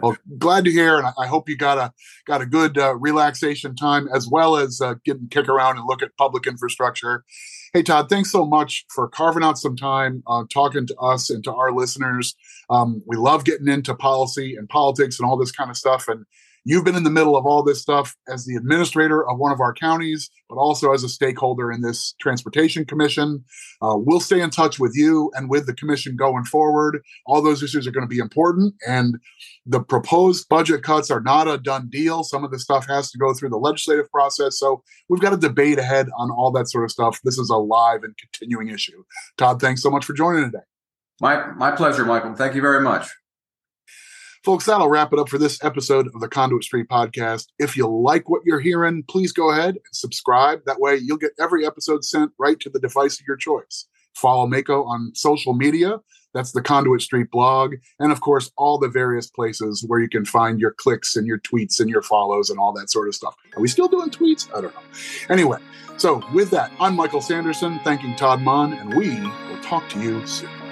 Well, 0.02 0.16
glad 0.38 0.64
to 0.64 0.70
hear, 0.70 0.98
and 0.98 1.08
I 1.18 1.26
hope 1.26 1.48
you 1.48 1.56
got 1.56 1.78
a 1.78 1.92
got 2.26 2.42
a 2.42 2.46
good 2.46 2.78
uh, 2.78 2.96
relaxation 2.96 3.76
time 3.76 4.08
as 4.14 4.28
well 4.28 4.56
as 4.56 4.80
uh, 4.80 4.94
getting 5.04 5.28
kick 5.28 5.48
around 5.48 5.78
and 5.78 5.86
look 5.86 6.02
at 6.02 6.16
public 6.16 6.46
infrastructure. 6.46 7.24
Hey, 7.72 7.82
Todd, 7.82 8.08
thanks 8.08 8.30
so 8.30 8.46
much 8.46 8.84
for 8.94 9.08
carving 9.08 9.42
out 9.42 9.58
some 9.58 9.76
time 9.76 10.22
uh, 10.26 10.44
talking 10.52 10.86
to 10.86 10.96
us 10.96 11.30
and 11.30 11.44
to 11.44 11.52
our 11.52 11.72
listeners. 11.72 12.34
Um, 12.70 13.02
we 13.06 13.16
love 13.16 13.44
getting 13.44 13.68
into 13.68 13.94
policy 13.94 14.56
and 14.56 14.68
politics 14.68 15.18
and 15.18 15.28
all 15.28 15.36
this 15.36 15.52
kind 15.52 15.70
of 15.70 15.76
stuff, 15.76 16.08
and 16.08 16.24
You've 16.68 16.84
been 16.84 16.96
in 16.96 17.04
the 17.04 17.10
middle 17.10 17.36
of 17.36 17.46
all 17.46 17.62
this 17.62 17.80
stuff 17.80 18.16
as 18.28 18.44
the 18.44 18.56
administrator 18.56 19.24
of 19.30 19.38
one 19.38 19.52
of 19.52 19.60
our 19.60 19.72
counties, 19.72 20.28
but 20.48 20.56
also 20.56 20.92
as 20.92 21.04
a 21.04 21.08
stakeholder 21.08 21.70
in 21.70 21.80
this 21.80 22.12
transportation 22.20 22.84
commission. 22.84 23.44
Uh, 23.80 23.94
we'll 23.96 24.18
stay 24.18 24.40
in 24.40 24.50
touch 24.50 24.80
with 24.80 24.90
you 24.96 25.30
and 25.36 25.48
with 25.48 25.66
the 25.66 25.74
commission 25.74 26.16
going 26.16 26.42
forward. 26.42 27.00
All 27.24 27.40
those 27.40 27.62
issues 27.62 27.86
are 27.86 27.92
going 27.92 28.02
to 28.02 28.12
be 28.12 28.18
important. 28.18 28.74
And 28.84 29.14
the 29.64 29.78
proposed 29.78 30.48
budget 30.48 30.82
cuts 30.82 31.08
are 31.08 31.20
not 31.20 31.46
a 31.46 31.56
done 31.56 31.88
deal. 31.88 32.24
Some 32.24 32.42
of 32.42 32.50
the 32.50 32.58
stuff 32.58 32.84
has 32.88 33.12
to 33.12 33.18
go 33.18 33.32
through 33.32 33.50
the 33.50 33.58
legislative 33.58 34.10
process. 34.10 34.58
So 34.58 34.82
we've 35.08 35.22
got 35.22 35.32
a 35.32 35.36
debate 35.36 35.78
ahead 35.78 36.08
on 36.18 36.32
all 36.32 36.50
that 36.50 36.68
sort 36.68 36.82
of 36.82 36.90
stuff. 36.90 37.20
This 37.22 37.38
is 37.38 37.48
a 37.48 37.56
live 37.56 38.02
and 38.02 38.16
continuing 38.18 38.74
issue. 38.74 39.04
Todd, 39.38 39.60
thanks 39.60 39.82
so 39.82 39.90
much 39.90 40.04
for 40.04 40.14
joining 40.14 40.46
today. 40.46 40.64
My, 41.20 41.52
my 41.52 41.70
pleasure, 41.70 42.04
Michael. 42.04 42.34
Thank 42.34 42.56
you 42.56 42.60
very 42.60 42.80
much. 42.80 43.08
Folks, 44.46 44.64
that'll 44.66 44.88
wrap 44.88 45.12
it 45.12 45.18
up 45.18 45.28
for 45.28 45.38
this 45.38 45.58
episode 45.64 46.06
of 46.14 46.20
the 46.20 46.28
Conduit 46.28 46.62
Street 46.62 46.86
podcast. 46.88 47.48
If 47.58 47.76
you 47.76 47.88
like 47.88 48.30
what 48.30 48.42
you're 48.44 48.60
hearing, 48.60 49.02
please 49.08 49.32
go 49.32 49.50
ahead 49.50 49.70
and 49.70 49.80
subscribe. 49.90 50.60
That 50.66 50.78
way, 50.78 51.00
you'll 51.02 51.16
get 51.16 51.32
every 51.40 51.66
episode 51.66 52.04
sent 52.04 52.30
right 52.38 52.60
to 52.60 52.70
the 52.70 52.78
device 52.78 53.18
of 53.18 53.26
your 53.26 53.36
choice. 53.36 53.86
Follow 54.14 54.46
MACo 54.46 54.86
on 54.86 55.10
social 55.16 55.52
media. 55.52 55.98
That's 56.32 56.52
the 56.52 56.62
Conduit 56.62 57.02
Street 57.02 57.28
blog. 57.32 57.74
And 57.98 58.12
of 58.12 58.20
course, 58.20 58.52
all 58.56 58.78
the 58.78 58.86
various 58.86 59.26
places 59.28 59.84
where 59.88 59.98
you 59.98 60.08
can 60.08 60.24
find 60.24 60.60
your 60.60 60.76
clicks 60.78 61.16
and 61.16 61.26
your 61.26 61.40
tweets 61.40 61.80
and 61.80 61.90
your 61.90 62.02
follows 62.02 62.48
and 62.48 62.60
all 62.60 62.72
that 62.74 62.88
sort 62.88 63.08
of 63.08 63.16
stuff. 63.16 63.34
Are 63.56 63.60
we 63.60 63.66
still 63.66 63.88
doing 63.88 64.10
tweets? 64.10 64.48
I 64.56 64.60
don't 64.60 64.72
know. 64.72 64.80
Anyway, 65.28 65.58
so 65.96 66.22
with 66.32 66.50
that, 66.50 66.70
I'm 66.78 66.94
Michael 66.94 67.20
Sanderson, 67.20 67.80
thanking 67.80 68.14
Todd 68.14 68.42
Mohn, 68.42 68.74
and 68.74 68.94
we 68.94 69.20
will 69.20 69.60
talk 69.60 69.88
to 69.88 70.00
you 70.00 70.24
soon. 70.24 70.65